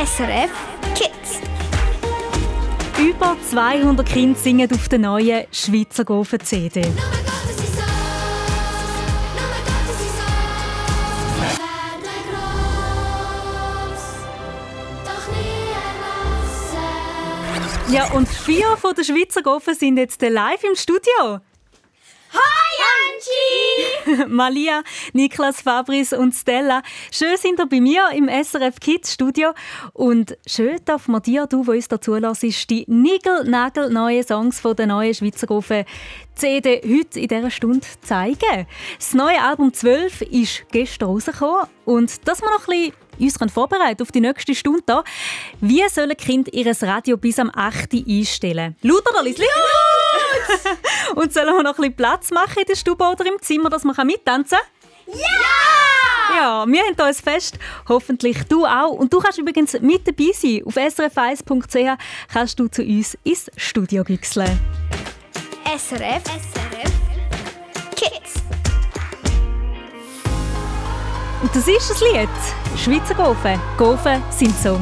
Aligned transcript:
SRF 0.00 0.50
Kids. 0.94 1.40
Über 2.98 3.36
200 3.50 4.08
Kinder 4.08 4.38
singen 4.38 4.72
auf 4.72 4.88
der 4.88 4.98
neuen 4.98 5.44
Schweizer 5.52 6.06
Gofen 6.06 6.40
CD. 6.40 6.80
Ja, 17.90 18.10
und 18.12 18.26
vier 18.26 18.78
von 18.78 18.94
der 18.94 19.04
Schweizer 19.04 19.42
Gofen 19.42 19.74
sind 19.74 19.98
jetzt 19.98 20.22
live 20.22 20.64
im 20.64 20.76
Studio. 20.76 21.40
Hi 22.32 22.72
Angie! 23.12 23.69
Malia, 24.28 24.82
Niklas, 25.12 25.60
Fabrice 25.62 26.12
und 26.12 26.34
Stella. 26.34 26.82
Schön 27.10 27.36
sind 27.36 27.58
ihr 27.58 27.66
bei 27.66 27.80
mir 27.80 28.10
im 28.14 28.28
SRF 28.28 28.80
Kids 28.80 29.14
Studio. 29.14 29.52
Und 29.92 30.36
schön 30.46 30.78
darf 30.84 31.08
man 31.08 31.22
dir, 31.22 31.46
du, 31.46 31.64
der 31.64 31.74
uns 31.74 31.88
dazu 31.88 32.14
lässt, 32.14 32.70
die 32.70 32.84
nigel 32.88 33.44
neuen 33.44 34.26
Songs 34.26 34.60
von 34.60 34.76
der 34.76 34.86
neuen 34.86 35.14
Schweizer 35.14 35.46
Gofen 35.46 35.84
CD 36.34 36.80
heute 36.84 37.20
in 37.20 37.28
dieser 37.28 37.50
Stunde 37.50 37.86
zeigen. 38.02 38.66
Das 38.98 39.14
neue 39.14 39.42
Album 39.42 39.72
12 39.72 40.22
ist 40.22 40.64
gestern 40.72 41.10
rausgekommen. 41.10 41.66
Und 41.84 42.26
dass 42.26 42.40
wir 42.40 42.50
noch 42.50 42.66
ein 42.68 42.92
bisschen 43.18 43.42
uns 43.42 43.52
vorbereiten 43.52 44.02
auf 44.02 44.12
die 44.12 44.20
nächste 44.20 44.54
Stunde 44.54 44.82
hier. 44.86 45.04
Wie 45.60 45.88
sollen 45.88 46.16
Kinder 46.16 46.52
ihr 46.54 46.72
Radio 46.82 47.16
bis 47.16 47.38
am 47.38 47.50
8. 47.54 47.92
einstellen? 48.06 48.76
Lauter 48.82 49.10
oder 49.10 49.24
leise? 49.24 49.42
Und 51.14 51.32
sollen 51.32 51.54
wir 51.54 51.62
noch 51.62 51.70
ein 51.70 51.76
bisschen 51.76 51.96
Platz 51.96 52.30
machen 52.30 52.58
in 52.60 52.66
der 52.66 52.76
Stube 52.76 53.04
oder 53.04 53.26
im 53.26 53.40
Zimmer, 53.40 53.70
dass 53.70 53.84
man 53.84 54.06
mittanzen 54.06 54.58
kann? 54.58 55.18
Ja! 55.18 55.60
Ja, 56.36 56.64
wir 56.66 56.80
haben 56.80 56.94
hier 56.94 57.06
ein 57.06 57.14
Fest. 57.14 57.58
Hoffentlich 57.88 58.44
du 58.44 58.64
auch. 58.64 58.90
Und 58.92 59.12
du 59.12 59.18
kannst 59.18 59.38
übrigens 59.38 59.78
mit 59.80 60.06
dabei 60.06 60.30
sein. 60.32 60.62
Auf 60.64 60.76
srf1.ch 60.76 61.98
kannst 62.32 62.58
du 62.58 62.68
zu 62.68 62.82
uns 62.82 63.18
ins 63.24 63.50
Studio 63.56 64.04
güchseln. 64.04 64.58
SRF 65.64 66.22
SRF 66.24 66.92
Kids. 67.96 68.34
Und 71.42 71.54
das 71.54 71.66
ist 71.66 71.90
das 71.90 72.00
Lied. 72.00 72.28
Schweizer 72.76 73.14
Gofen. 73.14 73.60
Gofen 73.76 74.22
sind 74.30 74.56
so. 74.56 74.80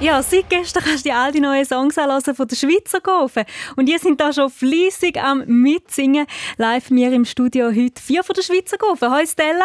Ja, 0.00 0.22
seit 0.22 0.48
gestern 0.48 0.84
kannst 0.84 1.04
du 1.04 1.12
all 1.12 1.32
die 1.32 1.40
neuen 1.40 1.64
Songs 1.64 1.98
anhören 1.98 2.34
von 2.34 2.46
der 2.46 2.54
Schweizer 2.54 3.00
Gofen. 3.00 3.44
Und 3.74 3.88
ihr 3.88 3.98
sind 3.98 4.20
da 4.20 4.32
schon 4.32 4.48
fleissig 4.48 5.20
am 5.20 5.44
Mitsingen. 5.46 6.26
Live 6.56 6.90
mir 6.90 7.12
im 7.12 7.24
Studio 7.24 7.66
heute 7.66 8.00
vier 8.00 8.22
von 8.22 8.34
der 8.34 8.42
Schweizer 8.42 8.78
Gofen. 8.78 9.10
Hallo 9.10 9.26
Stella. 9.26 9.64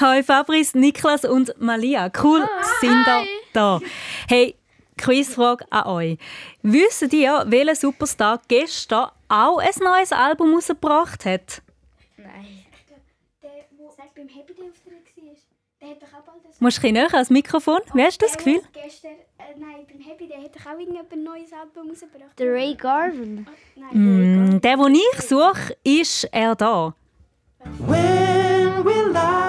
Hi. 0.00 0.16
Hi 0.16 0.22
Fabrice, 0.24 0.76
Niklas 0.76 1.24
und 1.24 1.54
Malia. 1.60 2.10
Cool, 2.20 2.48
sind 2.80 3.06
ihr 3.06 3.26
da. 3.52 3.80
Hey, 4.28 4.56
Quizfrage 4.98 5.64
an 5.70 5.86
euch. 5.86 6.18
Wisst 6.62 7.12
ihr, 7.12 7.44
welcher 7.46 7.76
Superstar 7.76 8.42
gestern 8.48 9.10
auch 9.28 9.58
ein 9.58 9.70
neues 9.80 10.10
Album 10.10 10.52
rausgebracht 10.52 11.24
hat? 11.26 11.62
Nein. 12.16 12.66
Der, 13.40 13.50
wo 13.78 13.88
beim 14.16 14.28
Happy 14.28 14.52
Day 14.52 14.68
auftritt 14.68 15.16
war, 15.16 15.24
der 15.24 15.30
hat 15.30 15.30
doch 15.30 15.30
auch 15.30 15.34
bald 15.36 15.75
ein... 15.75 15.75
Musst 16.58 16.78
du 16.82 16.86
ein 16.86 16.92
bisschen 16.92 16.92
näher 16.94 17.14
ans 17.14 17.30
Mikrofon? 17.30 17.80
Wie 17.94 18.02
hast 18.02 18.20
du 18.20 18.26
das 18.26 18.36
Der, 18.36 18.44
Gefühl? 18.44 18.62
Gestern, 18.72 19.10
äh, 19.12 19.42
nein, 19.58 19.86
beim 19.90 20.00
Happy 20.00 20.26
Day 20.28 20.42
hat 20.42 20.52
auch 20.66 20.78
irgendjemand 20.78 21.12
ein 21.12 21.22
neues 21.22 21.52
Album 21.52 21.90
rausgebracht. 21.90 22.38
Der 22.38 22.52
Ray 22.52 22.74
Garvin. 22.74 23.46
Nein, 23.76 24.52
Mm, 24.54 24.60
der, 24.60 24.76
den 24.76 24.94
ich 24.94 25.22
suche, 25.22 25.76
ist 25.84 26.24
er 26.32 26.54
da. 26.54 26.94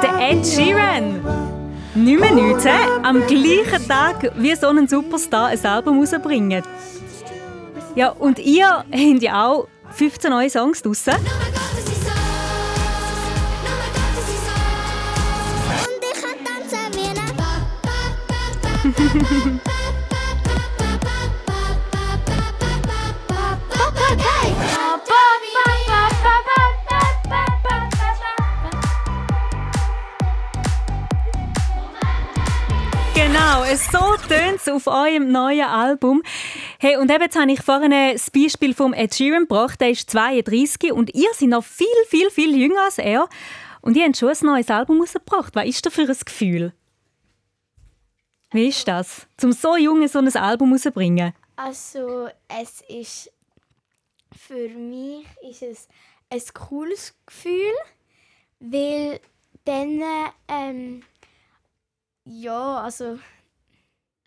Der 0.01 0.30
Ed 0.31 0.45
Sheeran. 0.45 1.22
Nicht 1.95 2.19
mehr 2.19 2.31
nichts, 2.34 2.66
hä? 2.66 2.78
Am 3.04 3.25
gleichen 3.25 3.88
Tag 3.88 4.31
wie 4.36 4.56
so 4.56 4.68
ein 4.68 4.88
Superstar 4.88 5.48
ein 5.48 5.66
Album 5.66 6.00
rausbringen. 6.00 6.63
Ja, 7.95 8.10
und 8.10 8.38
ihr 8.39 8.68
habt 8.68 9.22
ja 9.24 9.48
auch 9.48 9.68
15 9.92 10.30
neue 10.30 10.50
Songs 10.50 10.81
draussen. 10.84 11.13
Genau 33.15 33.63
so 33.75 34.15
tönt 34.27 34.57
es 34.57 34.68
auf 34.68 34.85
eurem 34.88 35.31
neuen 35.31 35.62
Album. 35.62 36.21
Hey, 36.79 36.97
und 36.97 37.09
eben 37.09 37.24
jetzt 37.24 37.35
habe 37.35 37.51
ich 37.51 37.62
vorhin 37.62 37.91
das 37.91 38.29
Beispiel 38.29 38.75
vom 38.75 38.94
Ed 38.94 39.15
Sheeran 39.15 39.41
gebracht. 39.44 39.81
Der 39.81 39.89
ist 39.89 40.09
32 40.12 40.94
und 40.94 41.15
ihr 41.15 41.29
seid 41.33 41.50
noch 41.50 41.63
viel, 41.63 41.88
viel, 42.07 42.29
viel 42.29 42.56
jünger 42.56 42.83
als 42.85 43.00
er. 43.00 43.27
Und 43.81 43.97
ihr 43.97 44.06
habt 44.06 44.18
schon 44.18 44.29
ein 44.29 44.38
neues 44.41 44.69
Album 44.69 45.00
rausgebracht. 45.00 45.56
Was 45.56 45.65
ist 45.65 45.85
das 45.85 45.94
für 45.94 46.03
ein 46.03 46.18
Gefühl? 46.24 46.74
Wie 48.52 48.68
ist 48.70 48.88
das, 48.88 49.28
zum 49.38 49.52
so 49.52 49.76
jungen 49.76 50.08
so 50.08 50.20
ein 50.20 50.36
Album 50.36 50.72
rauszubringen? 50.72 51.34
Also 51.58 52.30
es 52.48 52.82
ist 52.88 53.32
für 54.36 54.70
mich 54.70 55.26
ist 55.42 55.64
es 55.64 55.88
ein 56.30 56.42
cooles 56.54 57.14
Gefühl, 57.26 57.74
weil 58.60 59.20
dann 59.66 60.02
ähm, 60.48 61.04
ja 62.26 62.82
also 62.84 63.20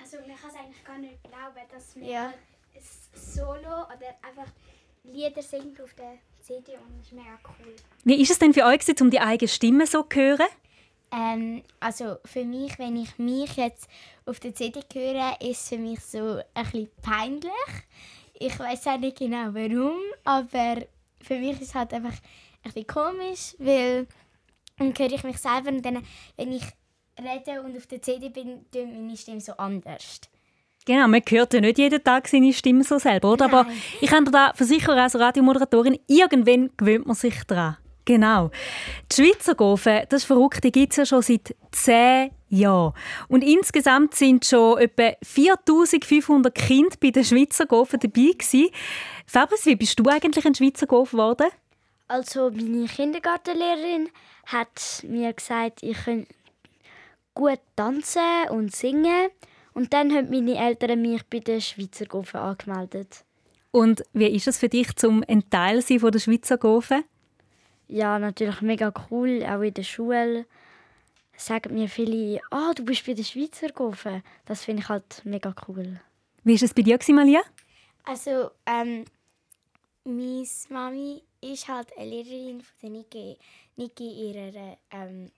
Also 0.02 0.16
man 0.26 0.36
kann 0.36 0.50
es 0.50 0.56
eigentlich 0.56 0.84
gar 0.84 0.98
nicht 0.98 1.22
glauben, 1.22 1.68
dass 1.72 1.96
man 1.96 2.04
Ja. 2.04 2.26
ein 2.26 2.82
Solo 3.14 3.84
oder 3.84 4.14
einfach 4.22 4.52
Lieder 5.04 5.42
singt 5.42 5.80
auf 5.80 5.94
der 5.94 6.18
CD 6.42 6.72
und 6.76 6.98
das 6.98 7.06
ist 7.06 7.12
mega 7.12 7.38
cool. 7.58 7.74
Wie 8.04 8.20
ist 8.20 8.30
es 8.30 8.38
denn 8.38 8.52
für 8.52 8.64
euch, 8.64 8.80
um 9.00 9.10
die 9.10 9.20
eigene 9.20 9.48
Stimme 9.48 9.86
so 9.86 10.02
zu 10.02 10.18
hören? 10.18 10.46
Ähm, 11.12 11.62
also 11.80 12.16
für 12.24 12.44
mich, 12.44 12.78
wenn 12.78 12.96
ich 12.96 13.18
mich 13.18 13.56
jetzt 13.56 13.88
auf 14.26 14.40
der 14.40 14.54
CD 14.54 14.80
höre, 14.92 15.40
ist 15.40 15.62
es 15.62 15.68
für 15.68 15.78
mich 15.78 16.00
so 16.00 16.40
ein 16.54 16.64
bisschen 16.64 16.88
peinlich. 17.02 17.52
Ich 18.34 18.58
weiß 18.58 18.86
auch 18.86 18.98
nicht 18.98 19.18
genau 19.18 19.52
warum, 19.52 19.98
aber 20.24 20.82
für 21.20 21.38
mich 21.38 21.60
ist 21.60 21.62
es 21.62 21.74
halt 21.74 21.92
einfach 21.92 22.14
ein 22.62 22.72
bisschen 22.72 22.86
komisch, 22.86 23.54
weil 23.58 24.06
dann 24.78 24.94
höre 24.96 25.12
ich 25.12 25.24
mich 25.24 25.38
selber 25.38 25.70
und 25.70 25.84
dann, 25.84 26.02
wenn 26.36 26.52
ich 26.52 26.64
rede 27.18 27.62
und 27.62 27.76
auf 27.76 27.86
der 27.86 28.00
CD 28.00 28.28
bin, 28.30 28.64
tönt 28.70 28.94
meine 28.94 29.16
Stimme 29.16 29.40
so 29.40 29.52
anders. 29.52 30.20
Genau, 30.86 31.06
man 31.08 31.22
hört 31.28 31.52
ja 31.52 31.60
nicht 31.60 31.78
jeden 31.78 32.02
Tag 32.02 32.26
seine 32.26 32.52
Stimme 32.52 32.82
so 32.84 32.98
selber, 32.98 33.32
oder? 33.32 33.44
Aber 33.44 33.64
Nein. 33.64 33.76
ich 34.00 34.08
kann 34.08 34.24
dir 34.24 34.30
da 34.30 34.52
versichern, 34.54 34.98
als 34.98 35.14
Radiomoderatorin, 35.14 35.98
irgendwann 36.06 36.70
gewöhnt 36.76 37.06
man 37.06 37.16
sich 37.16 37.44
dran. 37.44 37.76
Genau. 38.10 38.50
Die 39.08 39.22
Schweizer 39.22 39.54
Gofen, 39.54 40.00
das 40.08 40.22
ist 40.22 40.26
verrückt, 40.26 40.64
die 40.64 40.72
gibt 40.72 40.90
es 40.92 40.96
ja 40.96 41.06
schon 41.06 41.22
seit 41.22 41.54
zehn 41.70 42.32
Jahren. 42.48 42.92
Und 43.28 43.42
insgesamt 43.44 44.16
sind 44.16 44.44
schon 44.44 44.78
etwa 44.78 45.12
4500 45.22 46.52
Kinder 46.52 46.96
bei 47.00 47.12
den 47.12 47.22
Schweizer 47.24 47.66
Gofen 47.66 48.00
dabei 48.00 48.32
gewesen. 48.32 48.70
Fabrice, 49.26 49.66
wie 49.66 49.76
bist 49.76 49.96
du 49.96 50.08
eigentlich 50.08 50.44
ein 50.44 50.56
Schweizer 50.56 50.88
Gof 50.88 51.12
geworden? 51.12 51.46
Also 52.08 52.50
meine 52.50 52.86
Kindergartenlehrerin 52.86 54.08
hat 54.46 55.04
mir 55.06 55.32
gesagt, 55.32 55.84
ich 55.84 55.96
könnte 56.02 56.34
gut 57.34 57.60
tanzen 57.76 58.48
und 58.50 58.74
singen. 58.74 59.28
Und 59.72 59.92
dann 59.92 60.12
haben 60.12 60.30
meine 60.30 60.58
Eltern 60.58 61.00
mich 61.00 61.22
bei 61.30 61.38
der 61.38 61.60
Schweizer 61.60 62.06
Gofen 62.06 62.40
angemeldet. 62.40 63.24
Und 63.70 64.02
wie 64.12 64.26
ist 64.26 64.48
es 64.48 64.58
für 64.58 64.68
dich, 64.68 64.96
zum 64.96 65.22
ein 65.28 65.48
Teil 65.48 65.80
sein 65.80 66.00
von 66.00 66.10
der 66.10 66.18
Schweizer 66.18 66.58
Gofen? 66.58 67.04
Ja, 67.90 68.20
natürlich 68.20 68.60
mega 68.60 68.92
cool, 69.10 69.44
auch 69.44 69.62
in 69.62 69.74
der 69.74 69.82
Schule. 69.82 70.46
Sagen 71.36 71.74
mir 71.74 71.88
viele, 71.88 72.40
ah, 72.52 72.72
du 72.72 72.84
bist 72.84 73.04
bei 73.04 73.14
der 73.14 73.24
Schweizer 73.24 73.70
Gofen. 73.70 74.22
Das 74.44 74.64
finde 74.64 74.82
ich 74.82 74.88
halt 74.88 75.22
mega 75.24 75.52
cool. 75.66 76.00
Wie 76.44 76.54
war 76.54 76.62
es 76.62 76.72
bei 76.72 76.82
dir, 76.82 76.98
Malia? 77.08 77.40
Also, 78.04 78.52
ähm, 78.64 79.04
meine 80.04 80.46
Mami 80.68 81.22
ist 81.40 81.66
halt 81.66 81.88
eine 81.96 82.10
Lehrerin 82.10 82.60
von 82.60 82.74
der 82.82 82.90
Niki, 82.90 83.36
Niki 83.74 84.28
ihrer 84.28 84.76
ähm, 84.92 85.32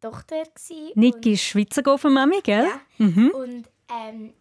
Tochter 0.00 0.42
gsi 0.52 0.92
Niki 0.96 1.34
ist 1.34 1.42
Schweizer 1.42 1.84
Gofen-Mami, 1.84 2.40
gell? 2.42 2.64
Ja. 2.64 2.80
Mhm. 2.98 3.30
Und, 3.30 3.70
ähm, 3.88 4.32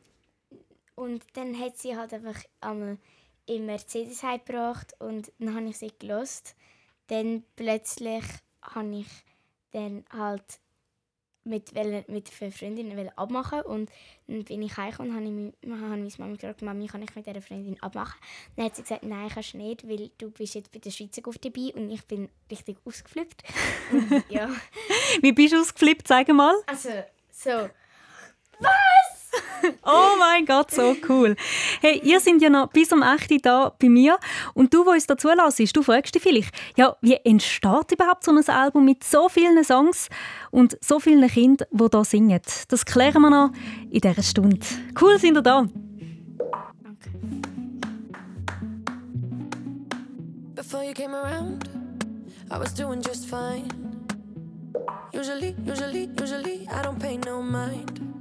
und 0.96 1.24
dann 1.34 1.60
hat 1.60 1.78
sie 1.78 1.96
halt 1.96 2.16
einfach 2.16 2.42
einmal 2.62 2.98
im 3.46 3.68
Mercedes 3.68 4.24
heimgebracht 4.24 4.96
und 5.00 5.32
dann 5.38 5.56
habe 5.56 5.70
ich 5.70 5.78
sie 5.78 5.92
gelost. 6.00 6.56
Dann 7.12 7.44
plötzlich 7.58 8.24
habe 8.62 8.96
ich 8.96 9.08
dann 9.72 10.06
halt 10.14 10.44
mit, 11.44 11.74
wollen- 11.76 12.06
mit 12.08 12.32
einer 12.40 12.52
Freundin 12.52 13.10
abmachen 13.18 13.62
und 13.64 13.90
dann 14.28 14.44
bin 14.46 14.62
ich 14.62 14.78
heim 14.78 14.94
und 15.00 15.14
habe 15.16 15.26
ich 15.26 15.68
meine 15.68 16.10
Mami 16.20 16.38
gefragt, 16.38 16.62
Mami, 16.62 16.88
kann 16.88 17.02
ich 17.02 17.14
mit 17.16 17.26
dieser 17.26 17.42
Freundin 17.42 17.82
abmachen? 17.82 18.20
Dann 18.56 18.66
hat 18.66 18.76
sie 18.76 18.84
gesagt, 18.84 19.04
nein, 19.04 19.28
kannst 19.28 19.54
du 19.54 19.58
nicht, 19.58 19.88
weil 19.90 20.10
du 20.20 20.30
bist 20.30 20.54
jetzt 20.56 20.72
bei 20.72 20.80
der 20.80 20.92
Schweizer 20.92 21.22
Golf 21.24 21.40
dabei 21.40 21.74
und 21.76 21.90
ich 21.90 22.06
bin 22.06 22.30
richtig 22.50 22.78
ausgeflippt. 22.86 23.44
und, 23.92 24.24
ja, 24.30 24.50
Wie 25.22 25.32
bist 25.34 25.54
du 25.54 25.60
ausgeflippt, 25.60 26.08
sag 26.08 26.28
mal? 26.30 26.56
also 26.68 26.90
so. 27.32 27.70
Oh 29.84 30.16
mein 30.20 30.46
Gott, 30.46 30.72
so 30.72 30.96
cool. 31.08 31.36
Hey, 31.82 32.02
ihr 32.04 32.20
seid 32.20 32.42
ja 32.42 32.50
noch 32.50 32.68
bis 32.70 32.92
um 32.92 33.04
8 33.04 33.32
Uhr 33.32 33.38
da 33.42 33.76
bei 33.80 33.90
mir. 33.90 34.18
Und 34.54 34.74
du, 34.74 34.86
wo 34.86 34.92
uns 34.92 35.08
dazu 35.08 35.30
lässt, 35.30 35.76
du 35.76 35.84
fragst 35.84 36.16
dich 36.16 36.22
vielleicht, 36.22 36.54
ja, 36.78 36.96
wie 37.02 37.16
entsteht 37.24 37.92
überhaupt 37.92 38.24
so 38.24 38.32
ein 38.32 38.50
Album 38.50 38.86
mit 38.86 39.04
so 39.04 39.30
vielen 39.30 39.64
Songs 39.64 40.10
und 40.52 40.78
so 40.82 41.00
vielen 41.00 41.30
Kindern, 41.30 41.68
die 41.72 41.90
da 41.90 42.04
singen? 42.04 42.40
Das 42.68 42.86
klären 42.86 43.22
wir 43.22 43.30
noch 43.30 43.52
in 43.90 44.02
dieser 44.02 44.24
Stunde. 44.24 44.60
Cool, 45.00 45.18
sind 45.20 45.38
ihr 45.38 45.42
da? 45.42 45.68
Before 50.56 50.84
you 50.84 50.94
came 50.94 51.14
around, 51.14 51.70
I 52.50 52.58
was 52.58 52.74
doing 52.74 53.02
just 53.02 53.28
fine. 53.28 53.68
Usually, 55.14 55.56
usually, 55.66 56.10
usually, 56.20 56.68
I 56.72 56.82
don't 56.82 57.00
pay 57.00 57.18
no 57.18 57.42
mind. 57.42 58.21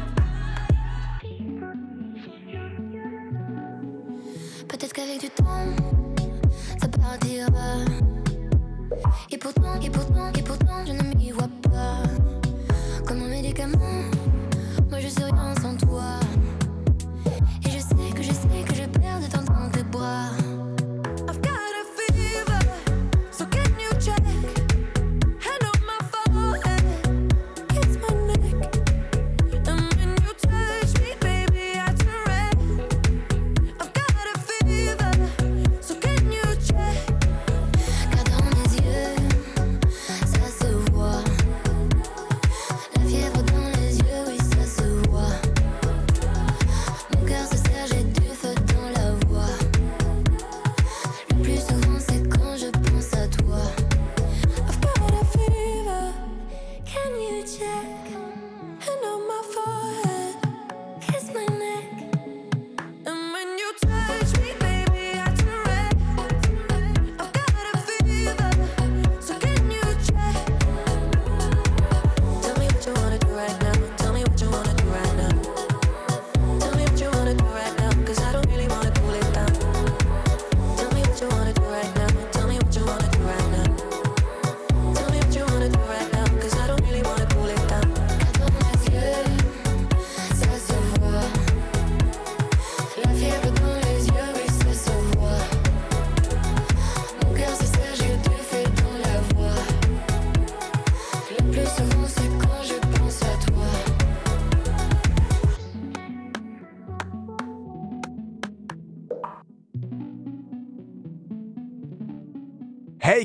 Qu'avec 5.11 5.21
du 5.21 5.29
temps, 5.29 5.43
ça 6.79 6.87
partira. 6.87 7.85
Et 9.29 9.37
pourtant, 9.37 9.79
et 9.81 9.89
pourtant, 9.89 10.31
et 10.37 10.41
pourtant, 10.41 10.60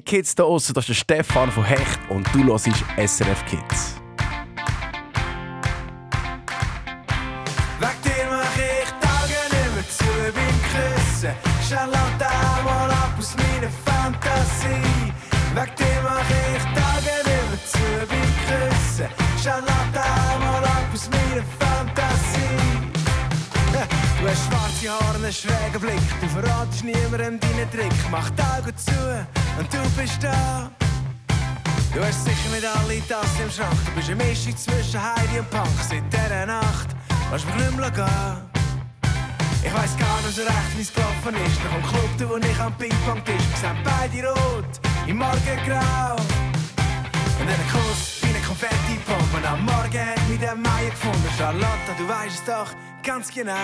Kids 0.06 0.36
da 0.36 0.44
draussen, 0.44 0.72
das 0.72 0.84
ist 0.84 0.88
der 0.88 1.16
Stefan 1.16 1.50
von 1.50 1.64
Hecht 1.64 1.98
und 2.08 2.26
du 2.32 2.44
hörst 2.44 2.66
SRF 2.96 3.44
Kids. 3.44 3.96
Weg 7.80 8.02
dir 8.04 8.26
mach 8.30 8.56
ich 8.56 8.88
Tage 9.00 9.40
nicht 9.50 9.74
mehr 9.74 9.88
zu 9.88 10.04
beim 10.32 10.60
Küssen. 10.70 11.34
Charlotte, 11.68 12.24
mal 12.64 12.90
ab 12.90 13.16
aus 13.18 13.34
meiner 13.36 13.68
Fantasie. 13.84 14.95
Einen 25.26 25.34
schrägen 25.34 25.80
Blick. 25.80 26.20
Du 26.20 26.28
verratest 26.28 26.84
niemandem 26.84 27.40
deinen 27.40 27.70
Trick. 27.70 27.92
Mach 28.10 28.30
die 28.30 28.42
Augen 28.42 28.76
zu 28.76 28.92
und 29.58 29.72
du 29.72 29.82
bist 30.00 30.22
da. 30.22 30.70
Du 31.92 32.04
hast 32.04 32.24
sicher 32.24 32.50
nicht 32.54 32.64
alle 32.64 33.00
Tassen 33.08 33.42
im 33.42 33.50
Schrank. 33.50 33.76
Du 33.86 33.92
bist 33.96 34.10
eine 34.10 34.22
Mischung 34.22 34.56
zwischen 34.56 35.02
Heidi 35.02 35.40
und 35.40 35.50
Punk. 35.50 35.66
Seit 35.88 36.04
dieser 36.12 36.46
Nacht 36.46 36.88
lass 37.30 37.44
mich 37.44 37.54
nicht 37.56 37.76
mehr 37.76 37.90
gehen. 37.90 38.36
Ich 39.64 39.74
weiss 39.74 39.96
gar 39.98 40.20
nicht 40.22 40.36
so 40.36 40.42
recht, 40.42 40.72
wie 40.76 40.82
es 40.82 40.92
gelaufen 40.94 41.34
ist. 41.44 41.58
Nach 41.64 41.74
dem 41.74 41.82
Club, 41.82 42.10
du 42.18 42.34
und 42.34 42.44
ich 42.44 42.60
am 42.60 42.74
Ping-Pong-Tisch. 42.78 43.46
Wir 43.50 43.58
sind 43.58 43.82
beide 43.82 44.28
rot, 44.28 44.72
im 45.08 45.16
Morgengrau. 45.16 46.14
Und 47.40 47.48
einen 47.48 47.68
Kuss 47.72 48.22
wie 48.22 48.28
eine 48.28 48.44
Konfetti-Pompe. 48.46 49.48
Am 49.48 49.64
Morgen 49.64 50.06
hat 50.06 50.28
mich 50.28 50.38
der 50.38 50.54
Meier 50.54 50.90
gefunden. 50.90 51.28
Charlotte, 51.36 51.92
du 51.98 52.06
weißt 52.08 52.34
es 52.36 52.44
doch 52.44 52.70
ganz 53.06 53.32
genau. 53.32 53.54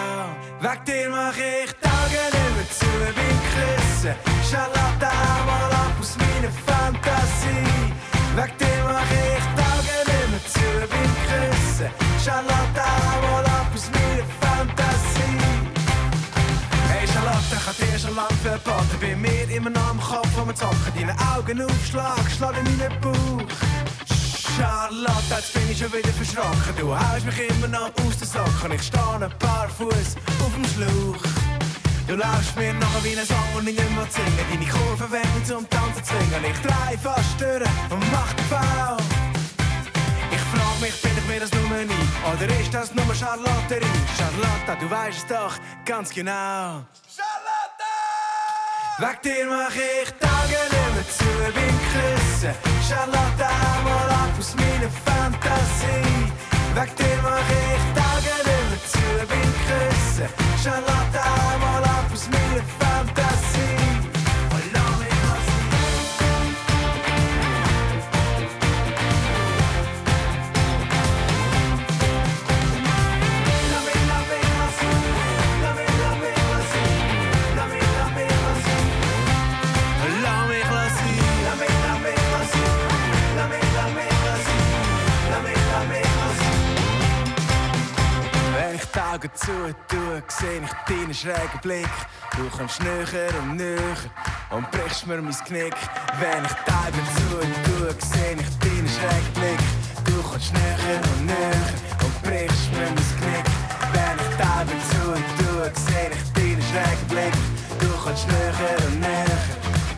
Weg 0.60 0.84
dir 0.84 1.10
mach 1.10 1.36
ich 1.36 1.72
die 1.72 1.86
Augen 1.86 2.54
mehr 2.54 2.70
zu 2.70 2.86
beim 3.02 3.38
Küssen. 3.52 4.14
Charlotte, 4.48 5.08
hau 5.10 5.44
mal 5.46 5.72
ab 5.82 5.96
aus 6.00 6.16
meiner 6.16 6.52
Fantasie. 6.66 7.66
Weg 8.36 8.58
dir 8.58 8.80
mach 8.84 9.10
ich 9.10 9.44
die 9.56 9.62
Augen 9.72 10.30
mehr 10.30 10.44
zu 10.54 10.68
beim 10.90 11.14
Küssen. 11.26 11.90
Charlotte, 12.24 12.84
hau 12.86 13.20
mal 13.26 13.44
ab 13.44 13.70
aus 13.74 13.90
meiner 13.90 14.26
Fantasie. 14.40 15.38
Hey 16.88 17.06
Charlotte, 17.12 17.56
ich 17.58 17.66
hab 17.66 17.76
dir 17.76 17.98
schon 17.98 18.14
lang 18.14 18.36
verboten. 18.44 18.96
Bei 19.00 19.16
mir 19.16 19.50
immer 19.56 19.70
noch 19.70 19.90
am 19.90 20.00
Kopf, 20.00 20.28
wo 20.36 20.46
wir 20.46 20.54
zocken. 20.54 20.92
Deine 20.94 21.16
Augen 21.34 21.62
aufschlag, 21.62 22.30
schlag 22.30 22.54
in 22.58 22.78
meinen 22.78 23.00
Bauch. 23.00 23.71
Charlotte, 24.62 25.34
jetzt 25.34 25.52
bin 25.54 25.70
ich 25.72 25.78
schon 25.78 25.92
wieder 25.92 26.12
verschrocken. 26.12 26.74
Du 26.78 26.94
haust 26.96 27.26
mich 27.26 27.50
immer 27.50 27.66
noch 27.66 27.90
aus 28.06 28.16
den 28.16 28.28
Socken. 28.28 28.70
Ich 28.72 28.82
stehe 28.82 29.14
ein 29.20 29.38
paar 29.40 29.68
Fuß 29.68 30.14
auf 30.38 30.54
dem 30.54 30.64
Schlauch. 30.72 31.22
Du 32.06 32.14
laufst 32.14 32.54
mir 32.56 32.72
nachher 32.74 33.02
wie 33.02 33.18
ein 33.18 33.26
Song 33.26 33.50
und 33.56 33.66
ich 33.66 33.76
nicht 33.76 33.90
mehr 33.90 34.06
singen. 34.08 34.46
Deine 34.50 34.66
Kurven 34.66 35.10
werden 35.10 35.44
zum 35.44 35.68
Tanzen 35.68 36.04
zwingen. 36.04 36.44
Ich 36.48 36.58
drei 36.60 36.96
fast 36.96 37.40
durch 37.40 37.68
und 37.90 38.04
mach 38.12 38.32
den 38.34 38.48
Bau. 38.50 38.96
Ich 40.30 40.44
frag 40.52 40.80
mich, 40.80 41.02
bin 41.02 41.10
ich 41.18 41.26
mir 41.26 41.40
das 41.40 41.50
nur 41.50 41.78
nie? 41.82 42.06
Oder 42.30 42.60
ist 42.60 42.72
das 42.72 42.94
nur 42.94 43.14
Charlotterie? 43.16 44.00
Charlotte, 44.16 44.78
du 44.80 44.88
weißt 44.88 45.18
es 45.18 45.26
doch 45.26 45.54
ganz 45.84 46.10
genau. 46.10 46.86
Charlotte! 47.10 47.61
Weg 49.02 49.20
dir 49.20 49.46
mach 49.48 49.74
ich 49.74 50.12
Tage 50.20 50.62
nicht 50.70 50.94
mehr 50.94 51.08
zu 51.10 51.24
beim 51.56 51.78
Küssen. 51.90 52.54
Charlotte, 52.88 53.48
hau 53.60 53.82
mal 53.82 54.10
ab 54.22 54.30
aus 54.38 54.54
meiner 54.54 54.92
Fantasie. 55.04 56.30
Weg 56.76 56.96
dir 56.96 57.18
mach 57.24 57.50
ich 57.64 57.82
Tage 57.98 58.34
nicht 58.46 58.66
mehr 58.70 58.82
zu 58.92 59.06
beim 59.28 59.52
Küssen. 59.66 60.28
Charlotte, 60.62 61.18
hau 61.18 61.58
mal 61.58 61.82
ab 61.82 62.12
aus 62.12 62.28
meiner 62.28 62.62
Fantasie. 62.62 62.91
Ich 89.34 89.40
die 89.40 89.50
Augen 89.50 89.74
zu 89.88 89.96
tue, 89.96 90.22
seh 90.28 90.58
ich 90.58 90.72
deinen 90.86 91.14
schrägen 91.14 91.60
Blick. 91.62 91.88
Du 92.36 92.48
kommst 92.56 92.82
näher 92.82 93.30
und 93.42 93.56
näher 93.56 93.96
und 94.50 94.70
brichst 94.70 95.06
mir 95.06 95.20
mein 95.20 95.34
Knick. 95.46 95.74
Wenn 96.20 96.44
ich 96.44 96.50
zu 96.50 97.38
tue, 97.64 97.94
seh 97.98 98.32
ich 98.34 98.58
deinen 98.58 98.88
schrägen 98.88 99.32
Blick. 99.34 99.60
Du 100.04 100.22
kommst 100.22 100.52
näher 100.52 101.00
und 101.02 101.26
näher 101.26 101.68
und 102.04 102.22
brichst 102.22 102.72
mir 102.72 102.86
mein 102.86 103.10
Knick. 103.18 103.46
Wenn 103.92 104.18
ich 104.18 104.32
zu 104.90 105.02
tue, 105.38 105.72
seh 105.74 106.10
ich 106.12 106.32
deinen 106.32 106.62
schrägen 106.62 107.08
Blick. 107.08 107.34
Du 107.80 107.88
kommst 108.02 108.26
näher 108.28 108.76
und 108.86 109.00
näher 109.00 109.40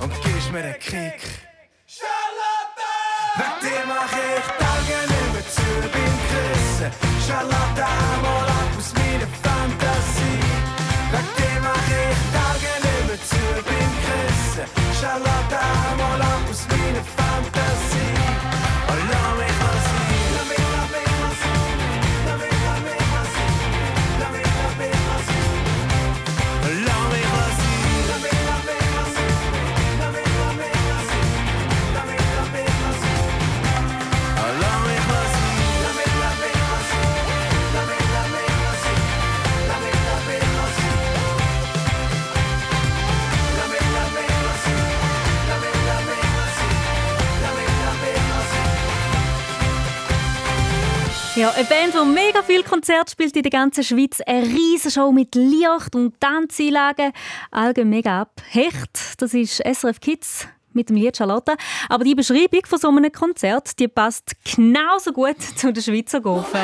und 0.00 0.12
gibst 0.22 0.52
mir 0.52 0.64
einen 0.64 0.78
Kick. 0.78 1.20
Charlotte! 1.86 2.84
Weg 3.36 3.54
dir 3.60 3.84
mach 3.86 4.12
ich 4.12 4.46
Tage 4.60 4.98
nicht 5.10 5.32
mehr 5.32 5.46
zu 5.48 5.68
beim 5.92 6.16
Küssen. 6.28 6.90
Charlotte, 7.26 7.84
hau 7.84 8.22
mal 8.22 8.48
ab 8.48 8.78
aus 8.78 8.92
meiner 8.94 9.23
Küssen. 15.04 15.63
Ja, 51.36 51.50
eine 51.50 51.64
Band, 51.64 51.92
die 51.92 52.06
mega 52.06 52.44
viel 52.44 52.62
Konzerte 52.62 53.10
spielt 53.10 53.34
in 53.34 53.42
der 53.42 53.50
ganzen 53.50 53.82
Schweiz. 53.82 54.20
Eine 54.24 54.46
riesige 54.46 54.92
Show 54.92 55.10
mit 55.10 55.34
Licht 55.34 55.96
und 55.96 56.20
Tanzeinlagen. 56.20 57.12
Allgemein 57.50 57.90
mega 57.90 58.20
ab. 58.20 58.40
Hecht, 58.50 59.20
das 59.20 59.34
ist 59.34 59.56
SRF 59.56 59.98
Kids 59.98 60.46
mit 60.74 60.90
dem 60.90 60.96
Lied 60.96 61.16
Charlotte. 61.16 61.56
Aber 61.88 62.04
die 62.04 62.14
Beschreibung 62.14 62.64
von 62.66 62.78
so 62.78 62.88
einem 62.88 63.10
Konzert, 63.10 63.76
die 63.80 63.88
passt 63.88 64.36
genauso 64.44 65.12
gut 65.12 65.42
zu 65.56 65.72
den 65.72 65.82
Schweizer 65.82 66.20
Gofen. 66.20 66.60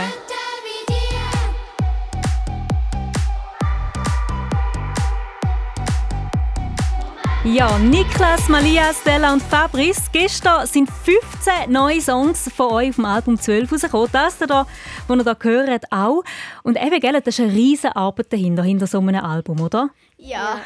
Ja, 7.43 7.79
Niklas, 7.79 8.51
Malia, 8.51 8.93
Stella 8.93 9.33
und 9.33 9.43
Fabrice. 9.43 10.11
Gestern 10.13 10.67
sind 10.67 10.91
15 10.91 11.73
neue 11.73 11.99
Songs 11.99 12.53
von 12.55 12.71
euch 12.71 12.91
auf 12.91 12.97
dem 12.97 13.07
Album 13.07 13.41
12 13.41 13.73
rausgekommen. 13.73 14.11
Das 14.13 14.37
hier, 14.37 14.67
was 15.09 15.19
ihr 15.27 15.37
hier 15.43 15.51
hört, 15.51 15.85
auch. 15.91 16.23
Und 16.65 16.77
eben, 16.77 17.01
gell, 17.01 17.15
das 17.15 17.39
ist 17.39 17.41
eine 17.41 17.51
riesige 17.55 17.97
Arbeit 17.97 18.31
dahinter, 18.31 18.63
hinter 18.63 18.87
so 18.87 18.99
einem 18.99 19.25
Album, 19.25 19.59
oder? 19.63 19.89
Ja. 20.19 20.61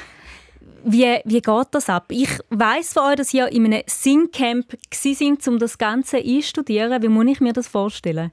Wie, 0.83 1.21
wie 1.25 1.41
geht 1.41 1.67
das 1.71 1.89
ab? 1.89 2.07
Ich 2.09 2.41
weiss 2.51 2.93
von 2.93 3.05
euch, 3.05 3.17
dass 3.17 3.33
ihr 3.33 3.47
in 3.53 3.67
einem 3.67 3.83
Singcamp 3.87 4.77
sind, 4.93 5.47
um 5.47 5.61
das 5.61 5.79
Ganze 5.79 6.17
einzustudieren. 6.17 7.01
Wie 7.01 7.09
muss 7.09 7.27
ich 7.27 7.41
mir 7.41 7.53
das 7.53 7.69
vorstellen? 7.69 8.33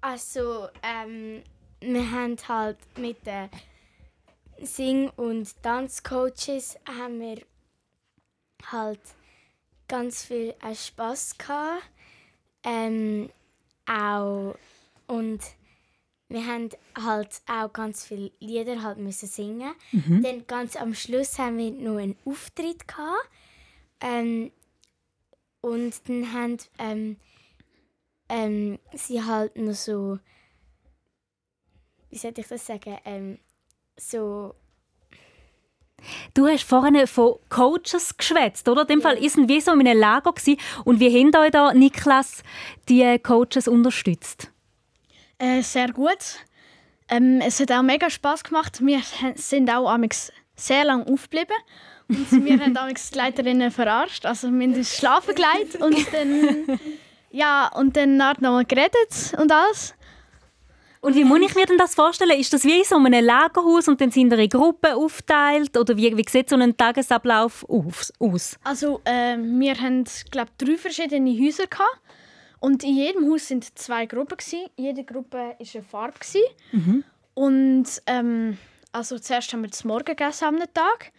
Also, 0.00 0.68
ähm, 0.84 1.42
wir 1.80 2.10
haben 2.12 2.36
halt 2.48 2.78
mit 2.96 3.26
den 3.26 3.48
Sing- 4.62 5.10
und 5.10 5.62
Tanzcoaches 5.62 6.78
haben 6.86 7.20
wir 7.20 7.42
halt 8.70 9.00
ganz 9.86 10.24
viel 10.24 10.54
Spaß 10.74 11.38
gehabt. 11.38 11.82
Ähm, 12.64 13.30
auch 13.86 14.54
und 15.06 15.40
wir 16.28 16.46
haben 16.46 16.68
halt 16.94 17.40
auch 17.46 17.72
ganz 17.72 18.04
viele 18.04 18.30
Lieder 18.38 18.82
halt 18.82 18.98
müssen 18.98 19.28
singen. 19.28 19.72
Dann 20.22 20.46
ganz 20.46 20.76
am 20.76 20.92
Schluss 20.94 21.38
haben 21.38 21.56
wir 21.56 21.70
noch 21.70 21.96
einen 21.96 22.16
Auftritt 22.26 22.86
gehabt. 22.86 23.30
Ähm, 24.00 24.52
und 25.62 26.08
dann 26.08 26.32
haben 26.32 26.58
ähm, 26.78 27.16
ähm, 28.28 28.78
sie 28.92 29.22
halt 29.22 29.56
noch 29.56 29.74
so, 29.74 30.18
wie 32.10 32.18
soll 32.18 32.34
ich 32.36 32.46
das 32.46 32.66
sagen, 32.66 32.98
ähm, 33.04 33.38
so 33.98 34.54
Du 36.34 36.46
hast 36.46 36.62
vorhin 36.62 37.06
von 37.06 37.34
Coaches 37.48 38.16
geschwätzt, 38.16 38.68
oder? 38.68 38.82
In 38.82 38.86
dem 38.86 39.02
Fall 39.02 39.16
ist 39.16 39.36
es 39.36 39.48
wie 39.48 39.60
so 39.60 39.72
in 39.72 39.80
einem 39.80 39.98
Lager 39.98 40.32
gewesen. 40.32 40.58
Und 40.84 41.00
wie 41.00 41.10
haben 41.10 41.34
euch 41.36 41.50
da 41.50 41.74
Niklas 41.74 42.42
die 42.88 43.18
Coaches 43.18 43.68
unterstützt? 43.68 44.50
Äh, 45.38 45.62
sehr 45.62 45.92
gut. 45.92 46.18
Ähm, 47.08 47.40
es 47.44 47.58
hat 47.60 47.72
auch 47.72 47.82
mega 47.82 48.10
Spaß 48.10 48.44
gemacht. 48.44 48.80
Wir 48.84 49.00
sind 49.34 49.70
auch 49.70 49.88
amigs 49.88 50.32
sehr 50.54 50.84
lange 50.84 51.06
aufgeblieben. 51.06 51.56
Und 52.08 52.30
wir 52.44 52.60
haben 52.60 52.76
amigs 52.76 53.10
die 53.10 53.18
Leiterinnen 53.18 53.70
verarscht. 53.70 54.24
Also 54.24 54.50
wir 54.50 54.66
haben 54.66 54.74
uns 54.74 54.96
schlafen 54.96 55.34
gelegt 55.34 55.76
und 55.76 56.12
dann, 56.12 56.80
ja, 57.30 57.68
und 57.74 57.96
dann 57.96 58.16
noch 58.16 58.40
mal 58.40 58.64
geredet 58.64 59.34
und 59.38 59.50
alles. 59.50 59.94
Und 61.00 61.14
wie 61.14 61.24
muss 61.24 61.40
ich 61.40 61.54
mir 61.54 61.66
denn 61.66 61.78
das 61.78 61.94
vorstellen? 61.94 62.38
Ist 62.38 62.52
das 62.52 62.64
wie 62.64 62.78
in 62.78 62.84
so 62.84 62.96
einem 62.96 63.24
Lagerhaus 63.24 63.88
und 63.88 64.00
dann 64.00 64.10
sind 64.10 64.32
ihr 64.32 64.38
in 64.38 64.48
Gruppen 64.48 64.94
aufgeteilt? 64.94 65.76
Oder 65.76 65.96
wie, 65.96 66.16
wie 66.16 66.24
sieht 66.28 66.50
so 66.50 66.56
ein 66.56 66.76
Tagesablauf 66.76 67.64
aus? 67.68 68.58
Also 68.64 69.00
äh, 69.04 69.36
wir 69.36 69.74
haben, 69.80 70.04
glaube 70.30 70.50
drei 70.58 70.76
verschiedene 70.76 71.30
Häuser 71.38 71.66
gehabt. 71.66 72.00
Und 72.60 72.82
in 72.82 72.96
jedem 72.96 73.30
Haus 73.30 73.46
sind 73.46 73.78
zwei 73.78 74.06
Gruppen 74.06 74.36
gsi. 74.36 74.66
Jede 74.76 75.04
Gruppe 75.04 75.38
war 75.38 75.56
eine 75.58 75.82
Farbe 75.84 76.18
gsi. 76.18 76.42
Und 77.34 77.86
ähm, 78.06 78.58
also 78.90 79.18
zuerst 79.18 79.52
haben 79.52 79.62
wir 79.62 79.70
das 79.70 79.84
Morgen 79.84 80.04
gegessen 80.04 80.44
am 80.44 80.58
Tag. 80.74 81.12